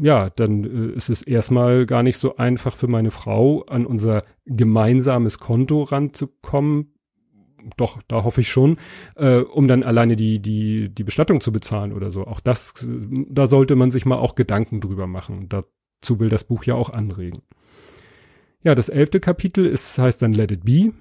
ja, 0.00 0.30
dann 0.30 0.64
äh, 0.64 0.96
ist 0.96 1.10
es 1.10 1.22
erstmal 1.22 1.86
gar 1.86 2.02
nicht 2.02 2.18
so 2.18 2.36
einfach 2.36 2.76
für 2.76 2.88
meine 2.88 3.10
Frau, 3.10 3.62
an 3.62 3.86
unser 3.86 4.22
gemeinsames 4.46 5.38
Konto 5.38 5.82
ranzukommen, 5.82 6.91
doch, 7.76 8.00
da 8.08 8.24
hoffe 8.24 8.40
ich 8.40 8.48
schon, 8.48 8.78
äh, 9.16 9.38
um 9.38 9.68
dann 9.68 9.82
alleine 9.82 10.16
die, 10.16 10.40
die, 10.40 10.88
die 10.88 11.04
Bestattung 11.04 11.40
zu 11.40 11.52
bezahlen 11.52 11.92
oder 11.92 12.10
so. 12.10 12.26
Auch 12.26 12.40
das, 12.40 12.74
da 13.28 13.46
sollte 13.46 13.76
man 13.76 13.90
sich 13.90 14.06
mal 14.06 14.16
auch 14.16 14.34
Gedanken 14.34 14.80
drüber 14.80 15.06
machen. 15.06 15.48
Dazu 15.48 16.20
will 16.20 16.28
das 16.28 16.44
Buch 16.44 16.64
ja 16.64 16.74
auch 16.74 16.90
anregen. 16.90 17.42
Ja, 18.62 18.74
das 18.74 18.88
elfte 18.88 19.20
Kapitel 19.20 19.66
ist, 19.66 19.98
heißt 19.98 20.22
dann 20.22 20.32
Let 20.32 20.52
It 20.52 20.64
Be. 20.64 20.92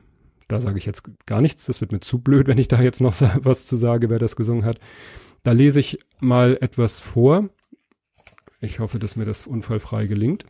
Da 0.47 0.59
sage 0.59 0.77
ich 0.77 0.85
jetzt 0.85 1.03
gar 1.25 1.41
nichts. 1.41 1.65
Das 1.65 1.79
wird 1.79 1.91
mir 1.91 2.01
zu 2.01 2.19
blöd, 2.19 2.47
wenn 2.47 2.57
ich 2.57 2.67
da 2.67 2.81
jetzt 2.81 3.01
noch 3.01 3.15
was 3.43 3.65
zu 3.65 3.77
sage, 3.77 4.09
wer 4.09 4.19
das 4.19 4.35
gesungen 4.35 4.65
hat. 4.65 4.79
Da 5.43 5.51
lese 5.53 5.79
ich 5.79 5.99
mal 6.19 6.57
etwas 6.61 6.99
vor. 6.99 7.49
Ich 8.59 8.79
hoffe, 8.79 8.99
dass 8.99 9.15
mir 9.15 9.25
das 9.25 9.47
unfallfrei 9.47 10.05
gelingt. 10.05 10.45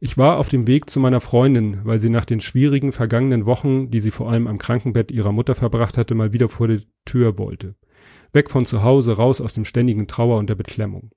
Ich 0.00 0.16
war 0.16 0.38
auf 0.38 0.48
dem 0.48 0.68
Weg 0.68 0.88
zu 0.88 1.00
meiner 1.00 1.20
Freundin, 1.20 1.80
weil 1.82 1.98
sie 1.98 2.08
nach 2.08 2.24
den 2.24 2.38
schwierigen 2.38 2.92
vergangenen 2.92 3.46
Wochen, 3.46 3.90
die 3.90 3.98
sie 3.98 4.12
vor 4.12 4.30
allem 4.30 4.46
am 4.46 4.58
Krankenbett 4.58 5.10
ihrer 5.10 5.32
Mutter 5.32 5.56
verbracht 5.56 5.98
hatte, 5.98 6.14
mal 6.14 6.32
wieder 6.32 6.48
vor 6.48 6.68
die 6.68 6.84
Tür 7.04 7.36
wollte. 7.36 7.74
Weg 8.32 8.50
von 8.50 8.64
zu 8.64 8.84
Hause, 8.84 9.16
raus 9.16 9.40
aus 9.40 9.54
dem 9.54 9.64
ständigen 9.64 10.06
Trauer 10.06 10.38
und 10.38 10.48
der 10.48 10.54
Beklemmung. 10.54 11.10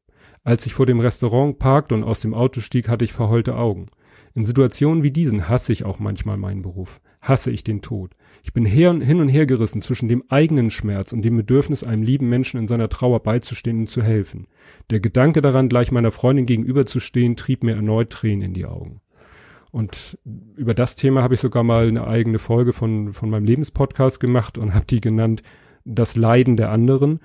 Als 0.44 0.66
ich 0.66 0.74
vor 0.74 0.88
dem 0.88 1.00
Restaurant 1.00 1.60
parkte 1.60 1.94
und 1.94 2.04
aus 2.04 2.22
dem 2.22 2.34
Auto 2.34 2.62
stieg, 2.62 2.90
hatte 2.90 3.06
ich 3.06 3.14
verheulte 3.14 3.56
Augen. 3.56 3.88
In 4.34 4.46
Situationen 4.46 5.04
wie 5.04 5.12
diesen 5.12 5.48
hasse 5.48 5.72
ich 5.74 5.84
auch 5.84 6.00
manchmal 6.00 6.38
meinen 6.38 6.64
Beruf. 6.64 7.02
Hasse 7.22 7.52
ich 7.52 7.64
den 7.64 7.82
Tod. 7.82 8.16
Ich 8.44 8.54
bin 8.54 8.66
hin 8.66 9.20
und 9.20 9.30
her 9.30 9.46
gerissen 9.46 9.82
zwischen 9.82 10.10
dem 10.10 10.24
eigenen 10.30 10.72
Schmerz 10.72 11.14
und 11.14 11.22
dem 11.22 11.38
Bedürfnis, 11.38 11.84
einem 11.84 12.02
lieben 12.02 12.28
Menschen 12.28 12.60
in 12.60 12.68
seiner 12.68 12.90
Trauer 12.90 13.22
beizustehen 13.22 13.82
und 13.82 13.88
zu 13.88 14.02
helfen. 14.02 14.48
Der 14.90 15.00
Gedanke 15.00 15.42
daran, 15.42 15.70
gleich 15.70 15.92
meiner 15.92 16.12
Freundin 16.12 16.48
gegenüberzustehen, 16.48 17.36
trieb 17.36 17.64
mir 17.64 17.76
erneut 17.76 18.10
Tränen 18.10 18.42
in 18.42 18.54
die 18.54 18.66
Augen. 18.66 19.02
Und 19.72 20.18
über 20.58 20.74
das 20.74 20.96
Thema 20.96 21.22
habe 21.22 21.36
ich 21.36 21.40
sogar 21.40 21.64
mal 21.64 21.88
eine 21.88 22.06
eigene 22.06 22.40
Folge 22.40 22.74
von, 22.74 23.14
von 23.14 23.30
meinem 23.30 23.46
Lebenspodcast 23.46 24.20
gemacht 24.20 24.58
und 24.58 24.74
habe 24.74 24.86
die 24.86 25.00
genannt 25.00 25.44
Das 25.86 26.16
Leiden 26.16 26.58
der 26.58 26.72
anderen, 26.72 27.20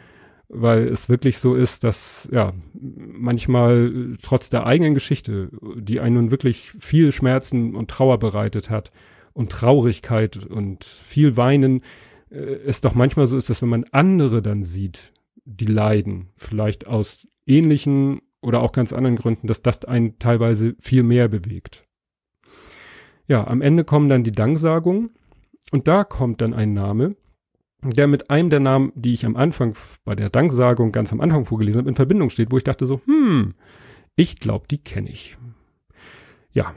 weil 0.48 0.86
es 0.86 1.08
wirklich 1.08 1.38
so 1.38 1.54
ist, 1.54 1.82
dass 1.82 2.28
ja 2.30 2.52
manchmal 2.72 4.14
trotz 4.22 4.48
der 4.48 4.64
eigenen 4.64 4.94
Geschichte, 4.94 5.50
die 5.76 5.98
einen 5.98 6.14
nun 6.14 6.30
wirklich 6.30 6.72
viel 6.78 7.10
Schmerzen 7.10 7.74
und 7.74 7.90
Trauer 7.90 8.18
bereitet 8.18 8.70
hat, 8.70 8.92
und 9.36 9.52
Traurigkeit 9.52 10.46
und 10.46 10.84
viel 10.84 11.36
Weinen 11.36 11.82
äh, 12.30 12.36
es 12.66 12.80
doch 12.80 12.94
manchmal 12.94 13.26
so 13.26 13.36
ist, 13.36 13.50
dass 13.50 13.60
wenn 13.60 13.68
man 13.68 13.84
andere 13.92 14.40
dann 14.40 14.62
sieht, 14.62 15.12
die 15.44 15.66
leiden, 15.66 16.30
vielleicht 16.36 16.86
aus 16.86 17.28
ähnlichen 17.46 18.22
oder 18.40 18.62
auch 18.62 18.72
ganz 18.72 18.92
anderen 18.92 19.16
Gründen, 19.16 19.46
dass 19.46 19.60
das 19.60 19.84
einen 19.84 20.18
teilweise 20.18 20.74
viel 20.80 21.02
mehr 21.02 21.28
bewegt. 21.28 21.84
Ja, 23.28 23.46
am 23.46 23.60
Ende 23.60 23.84
kommen 23.84 24.08
dann 24.08 24.24
die 24.24 24.32
Danksagungen 24.32 25.10
und 25.70 25.86
da 25.86 26.04
kommt 26.04 26.40
dann 26.40 26.54
ein 26.54 26.72
Name, 26.72 27.16
der 27.82 28.06
mit 28.06 28.30
einem 28.30 28.48
der 28.48 28.60
Namen, 28.60 28.90
die 28.94 29.12
ich 29.12 29.26
am 29.26 29.36
Anfang 29.36 29.76
bei 30.04 30.14
der 30.14 30.30
Danksagung 30.30 30.92
ganz 30.92 31.12
am 31.12 31.20
Anfang 31.20 31.44
vorgelesen 31.44 31.80
habe, 31.80 31.90
in 31.90 31.96
Verbindung 31.96 32.30
steht, 32.30 32.50
wo 32.50 32.56
ich 32.56 32.64
dachte 32.64 32.86
so, 32.86 33.02
hm, 33.04 33.54
ich 34.16 34.40
glaube, 34.40 34.66
die 34.70 34.78
kenne 34.78 35.10
ich. 35.10 35.36
Ja, 36.52 36.74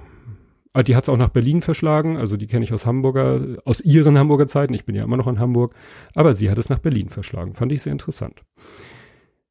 die 0.76 0.96
hat 0.96 1.04
es 1.04 1.10
auch 1.10 1.18
nach 1.18 1.30
Berlin 1.30 1.62
verschlagen, 1.62 2.18
also 2.18 2.38
die 2.38 2.48
kenne 2.48 2.64
ich 2.64 2.74
aus 2.74 2.86
Hamburger, 2.86 3.58
aus 3.66 3.82
ihren 3.82 4.18
Hamburger 4.18 4.48
Zeiten. 4.48 4.74
Ich 4.74 4.86
bin 4.86 4.96
ja 4.96 5.04
immer 5.04 5.18
noch 5.18 5.28
in 5.28 5.40
Hamburg, 5.40 5.74
aber 6.16 6.34
sie 6.34 6.50
hat 6.50 6.60
es 6.60 6.70
nach 6.70 6.80
Berlin 6.80 7.10
verschlagen. 7.10 7.56
Fand 7.56 7.72
ich 7.72 7.82
sehr 7.82 7.92
interessant. 7.92 8.44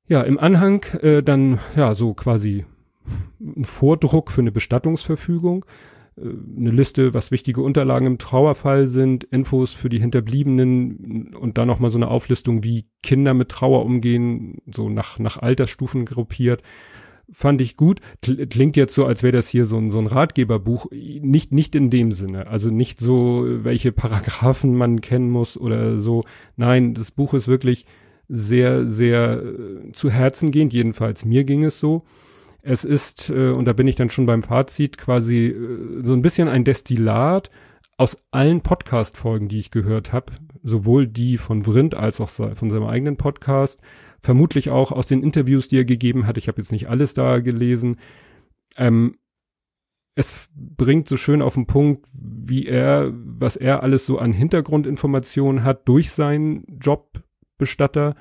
Ja, 0.06 0.22
im 0.22 0.38
Anhang 0.38 0.84
äh, 1.02 1.22
dann 1.22 1.58
ja 1.76 1.94
so 1.94 2.14
quasi 2.14 2.64
ein 3.40 3.64
Vordruck 3.64 4.30
für 4.30 4.40
eine 4.40 4.52
Bestattungsverfügung, 4.52 5.64
äh, 6.16 6.22
eine 6.56 6.70
Liste, 6.70 7.14
was 7.14 7.32
wichtige 7.32 7.62
Unterlagen 7.62 8.06
im 8.06 8.18
Trauerfall 8.18 8.86
sind, 8.86 9.24
Infos 9.24 9.74
für 9.74 9.88
die 9.88 10.00
Hinterbliebenen 10.00 11.34
und 11.34 11.58
dann 11.58 11.66
noch 11.66 11.80
mal 11.80 11.90
so 11.90 11.98
eine 11.98 12.08
Auflistung, 12.08 12.62
wie 12.62 12.86
Kinder 13.02 13.34
mit 13.34 13.48
Trauer 13.48 13.84
umgehen, 13.84 14.58
so 14.72 14.88
nach 14.88 15.18
nach 15.18 15.36
Altersstufen 15.36 16.04
gruppiert 16.04 16.62
fand 17.32 17.60
ich 17.60 17.76
gut. 17.76 18.00
Klingt 18.22 18.76
jetzt 18.76 18.94
so, 18.94 19.04
als 19.04 19.22
wäre 19.22 19.32
das 19.32 19.48
hier 19.48 19.64
so 19.64 19.76
ein, 19.76 19.90
so 19.90 19.98
ein 19.98 20.06
Ratgeberbuch. 20.06 20.86
Nicht, 20.90 21.52
nicht 21.52 21.74
in 21.74 21.90
dem 21.90 22.12
Sinne. 22.12 22.46
Also 22.46 22.70
nicht 22.70 23.00
so, 23.00 23.44
welche 23.46 23.92
Paragraphen 23.92 24.74
man 24.74 25.00
kennen 25.00 25.30
muss 25.30 25.56
oder 25.56 25.98
so. 25.98 26.24
Nein, 26.56 26.94
das 26.94 27.10
Buch 27.10 27.34
ist 27.34 27.48
wirklich 27.48 27.86
sehr, 28.28 28.86
sehr 28.86 29.42
äh, 29.42 29.92
zu 29.92 30.10
Herzen 30.10 30.50
gehend. 30.50 30.72
Jedenfalls 30.72 31.24
mir 31.24 31.44
ging 31.44 31.64
es 31.64 31.78
so. 31.78 32.04
Es 32.62 32.84
ist, 32.84 33.30
äh, 33.30 33.50
und 33.50 33.64
da 33.64 33.72
bin 33.72 33.88
ich 33.88 33.96
dann 33.96 34.10
schon 34.10 34.26
beim 34.26 34.42
Fazit, 34.42 34.98
quasi 34.98 35.46
äh, 35.46 36.02
so 36.02 36.12
ein 36.12 36.22
bisschen 36.22 36.48
ein 36.48 36.64
Destillat 36.64 37.50
aus 37.96 38.18
allen 38.30 38.60
Podcast-Folgen, 38.60 39.48
die 39.48 39.58
ich 39.58 39.70
gehört 39.70 40.12
habe. 40.12 40.32
Sowohl 40.62 41.06
die 41.06 41.38
von 41.38 41.64
Vrind 41.64 41.94
als 41.94 42.20
auch 42.20 42.28
von 42.28 42.70
seinem 42.70 42.84
eigenen 42.84 43.16
Podcast 43.16 43.80
vermutlich 44.20 44.70
auch 44.70 44.92
aus 44.92 45.06
den 45.06 45.22
Interviews, 45.22 45.68
die 45.68 45.78
er 45.78 45.84
gegeben 45.84 46.26
hat, 46.26 46.38
ich 46.38 46.48
habe 46.48 46.60
jetzt 46.60 46.72
nicht 46.72 46.88
alles 46.88 47.14
da 47.14 47.38
gelesen, 47.40 47.96
Ähm, 48.76 49.16
es 50.14 50.48
bringt 50.52 51.06
so 51.06 51.16
schön 51.16 51.42
auf 51.42 51.54
den 51.54 51.66
Punkt, 51.66 52.08
wie 52.12 52.66
er, 52.66 53.12
was 53.14 53.54
er 53.54 53.84
alles 53.84 54.04
so 54.04 54.18
an 54.18 54.32
Hintergrundinformationen 54.32 55.62
hat 55.62 55.86
durch 55.86 56.10
seinen 56.10 56.64
Jobbestatter 56.80 58.16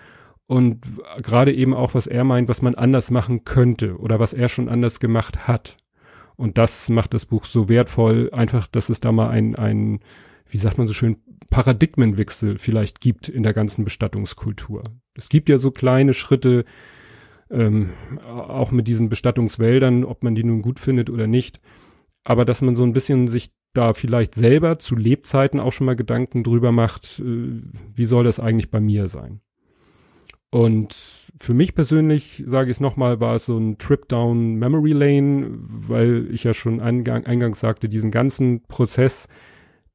und 0.45 0.85
gerade 1.23 1.53
eben 1.53 1.73
auch, 1.73 1.95
was 1.95 2.05
er 2.05 2.23
meint, 2.23 2.49
was 2.49 2.61
man 2.61 2.75
anders 2.75 3.09
machen 3.09 3.45
könnte 3.45 3.97
oder 3.97 4.19
was 4.19 4.33
er 4.33 4.47
schon 4.47 4.69
anders 4.69 4.99
gemacht 4.99 5.47
hat. 5.47 5.77
Und 6.35 6.59
das 6.59 6.87
macht 6.89 7.15
das 7.15 7.25
Buch 7.25 7.45
so 7.45 7.67
wertvoll, 7.67 8.29
einfach, 8.31 8.67
dass 8.67 8.89
es 8.89 8.99
da 8.99 9.11
mal 9.11 9.29
ein, 9.29 9.55
ein, 9.55 9.99
wie 10.49 10.57
sagt 10.57 10.77
man 10.77 10.87
so 10.87 10.93
schön, 10.93 11.17
Paradigmenwechsel 11.49 12.57
vielleicht 12.57 13.01
gibt 13.01 13.29
in 13.29 13.43
der 13.43 13.53
ganzen 13.53 13.83
Bestattungskultur. 13.83 14.83
Es 15.15 15.29
gibt 15.29 15.49
ja 15.49 15.57
so 15.57 15.71
kleine 15.71 16.13
Schritte, 16.13 16.65
ähm, 17.49 17.91
auch 18.25 18.71
mit 18.71 18.87
diesen 18.87 19.09
Bestattungswäldern, 19.09 20.03
ob 20.03 20.23
man 20.23 20.35
die 20.35 20.43
nun 20.43 20.61
gut 20.61 20.79
findet 20.79 21.09
oder 21.09 21.27
nicht, 21.27 21.61
aber 22.23 22.43
dass 22.43 22.61
man 22.61 22.75
so 22.75 22.83
ein 22.83 22.93
bisschen 22.93 23.27
sich 23.27 23.51
da 23.73 23.93
vielleicht 23.93 24.35
selber 24.35 24.79
zu 24.79 24.95
Lebzeiten 24.95 25.59
auch 25.59 25.71
schon 25.71 25.85
mal 25.85 25.95
Gedanken 25.95 26.43
drüber 26.43 26.71
macht, 26.71 27.19
äh, 27.19 27.61
wie 27.93 28.05
soll 28.05 28.23
das 28.23 28.39
eigentlich 28.39 28.71
bei 28.71 28.79
mir 28.79 29.07
sein? 29.07 29.41
Und 30.49 30.95
für 31.39 31.53
mich 31.53 31.75
persönlich, 31.75 32.43
sage 32.45 32.71
ich 32.71 32.77
es 32.77 32.81
nochmal, 32.81 33.19
war 33.19 33.35
es 33.35 33.45
so 33.45 33.57
ein 33.57 33.77
Trip 33.77 34.07
down 34.07 34.55
Memory 34.55 34.93
Lane, 34.93 35.47
weil 35.51 36.29
ich 36.31 36.43
ja 36.43 36.53
schon 36.53 36.79
eingang, 36.79 37.25
eingangs 37.25 37.59
sagte, 37.59 37.89
diesen 37.89 38.11
ganzen 38.11 38.63
Prozess, 38.63 39.27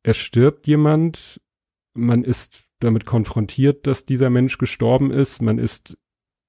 es 0.02 0.16
stirbt 0.16 0.66
jemand, 0.66 1.40
man 1.94 2.24
ist 2.24 2.64
damit 2.80 3.06
konfrontiert, 3.06 3.86
dass 3.86 4.06
dieser 4.06 4.30
Mensch 4.30 4.58
gestorben 4.58 5.10
ist, 5.10 5.40
man 5.40 5.58
ist, 5.58 5.96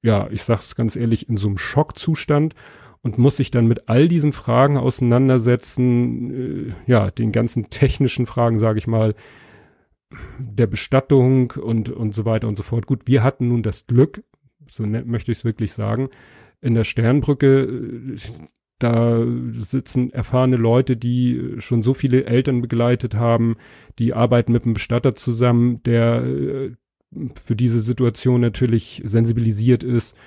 ja, 0.01 0.29
ich 0.31 0.43
sag's 0.43 0.75
ganz 0.75 0.95
ehrlich, 0.95 1.29
in 1.29 1.37
so 1.37 1.47
einem 1.47 1.57
Schockzustand 1.57 2.55
und 3.01 3.17
muss 3.17 3.37
sich 3.37 3.51
dann 3.51 3.67
mit 3.67 3.89
all 3.89 4.07
diesen 4.07 4.33
Fragen 4.33 4.77
auseinandersetzen, 4.77 6.69
äh, 6.69 6.73
ja, 6.87 7.11
den 7.11 7.31
ganzen 7.31 7.69
technischen 7.69 8.25
Fragen, 8.25 8.57
sage 8.57 8.79
ich 8.79 8.87
mal, 8.87 9.13
der 10.39 10.67
Bestattung 10.67 11.51
und, 11.51 11.89
und 11.89 12.15
so 12.15 12.25
weiter 12.25 12.47
und 12.47 12.55
so 12.55 12.63
fort. 12.63 12.85
Gut, 12.87 13.01
wir 13.05 13.23
hatten 13.23 13.49
nun 13.49 13.63
das 13.63 13.87
Glück, 13.87 14.23
so 14.69 14.85
ne, 14.85 15.03
möchte 15.05 15.31
ich 15.31 15.39
es 15.39 15.45
wirklich 15.45 15.73
sagen, 15.73 16.09
in 16.61 16.75
der 16.75 16.83
Sternbrücke, 16.83 17.63
äh, 17.63 18.17
da 18.79 19.23
sitzen 19.51 20.11
erfahrene 20.11 20.57
Leute, 20.57 20.97
die 20.97 21.55
schon 21.59 21.83
so 21.83 21.93
viele 21.93 22.25
Eltern 22.25 22.61
begleitet 22.61 23.15
haben, 23.15 23.55
die 23.99 24.13
arbeiten 24.13 24.51
mit 24.51 24.63
einem 24.63 24.73
Bestatter 24.73 25.15
zusammen, 25.15 25.81
der 25.83 26.23
äh, 26.23 26.71
für 27.41 27.55
diese 27.55 27.79
Situation 27.79 28.41
natürlich 28.41 29.01
sensibilisiert 29.05 29.83
ist 29.83 30.17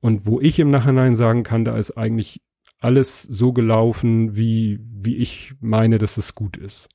und 0.00 0.26
wo 0.26 0.40
ich 0.40 0.58
im 0.58 0.70
Nachhinein 0.70 1.16
sagen 1.16 1.42
kann, 1.42 1.64
da 1.64 1.76
ist 1.76 1.92
eigentlich 1.92 2.40
alles 2.78 3.22
so 3.22 3.52
gelaufen, 3.52 4.36
wie, 4.36 4.78
wie 4.80 5.16
ich 5.16 5.54
meine, 5.60 5.98
dass 5.98 6.16
es 6.16 6.34
gut 6.34 6.56
ist. 6.56 6.88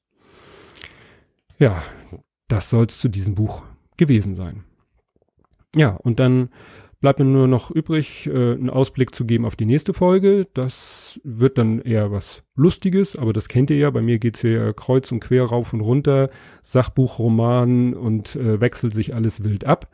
Ja, 1.58 1.84
das 2.48 2.70
soll 2.70 2.86
es 2.86 3.00
zu 3.00 3.10
diesem 3.10 3.36
Buch 3.36 3.64
gewesen 3.98 4.36
sein. 4.36 4.64
Ja, 5.76 5.90
und 5.90 6.20
dann 6.20 6.50
bleibt 7.02 7.20
mir 7.20 7.26
nur 7.26 7.48
noch 7.48 7.72
übrig, 7.72 8.28
äh, 8.28 8.54
einen 8.54 8.70
Ausblick 8.70 9.14
zu 9.14 9.26
geben 9.26 9.46
auf 9.46 9.56
die 9.56 9.66
nächste 9.66 9.94
Folge. 9.94 10.48
Das 10.54 11.20
wird 11.24 11.58
dann 11.58 11.82
eher 11.82 12.12
was 12.12 12.44
Lustiges, 12.56 13.16
aber 13.16 13.34
das 13.34 13.50
kennt 13.50 13.70
ihr 13.72 13.78
ja. 13.78 13.90
Bei 13.90 14.02
mir 14.02 14.20
geht's 14.20 14.42
hier 14.42 14.74
kreuz 14.74 15.12
und 15.12 15.20
quer 15.20 15.44
rauf 15.44 15.74
und 15.74 15.82
runter, 15.82 16.30
Sachbuch, 16.64 17.20
Roman 17.20 17.94
und 17.94 18.36
äh, 18.36 18.62
wechselt 18.62 18.94
sich 18.94 19.14
alles 19.14 19.44
wild 19.44 19.66
ab. 19.66 19.90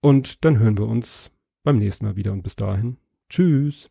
Und 0.00 0.44
dann 0.44 0.58
hören 0.58 0.76
wir 0.76 0.86
uns 0.86 1.30
beim 1.64 1.78
nächsten 1.78 2.04
Mal 2.04 2.16
wieder 2.16 2.32
und 2.32 2.42
bis 2.42 2.56
dahin. 2.56 2.98
Tschüss. 3.30 3.88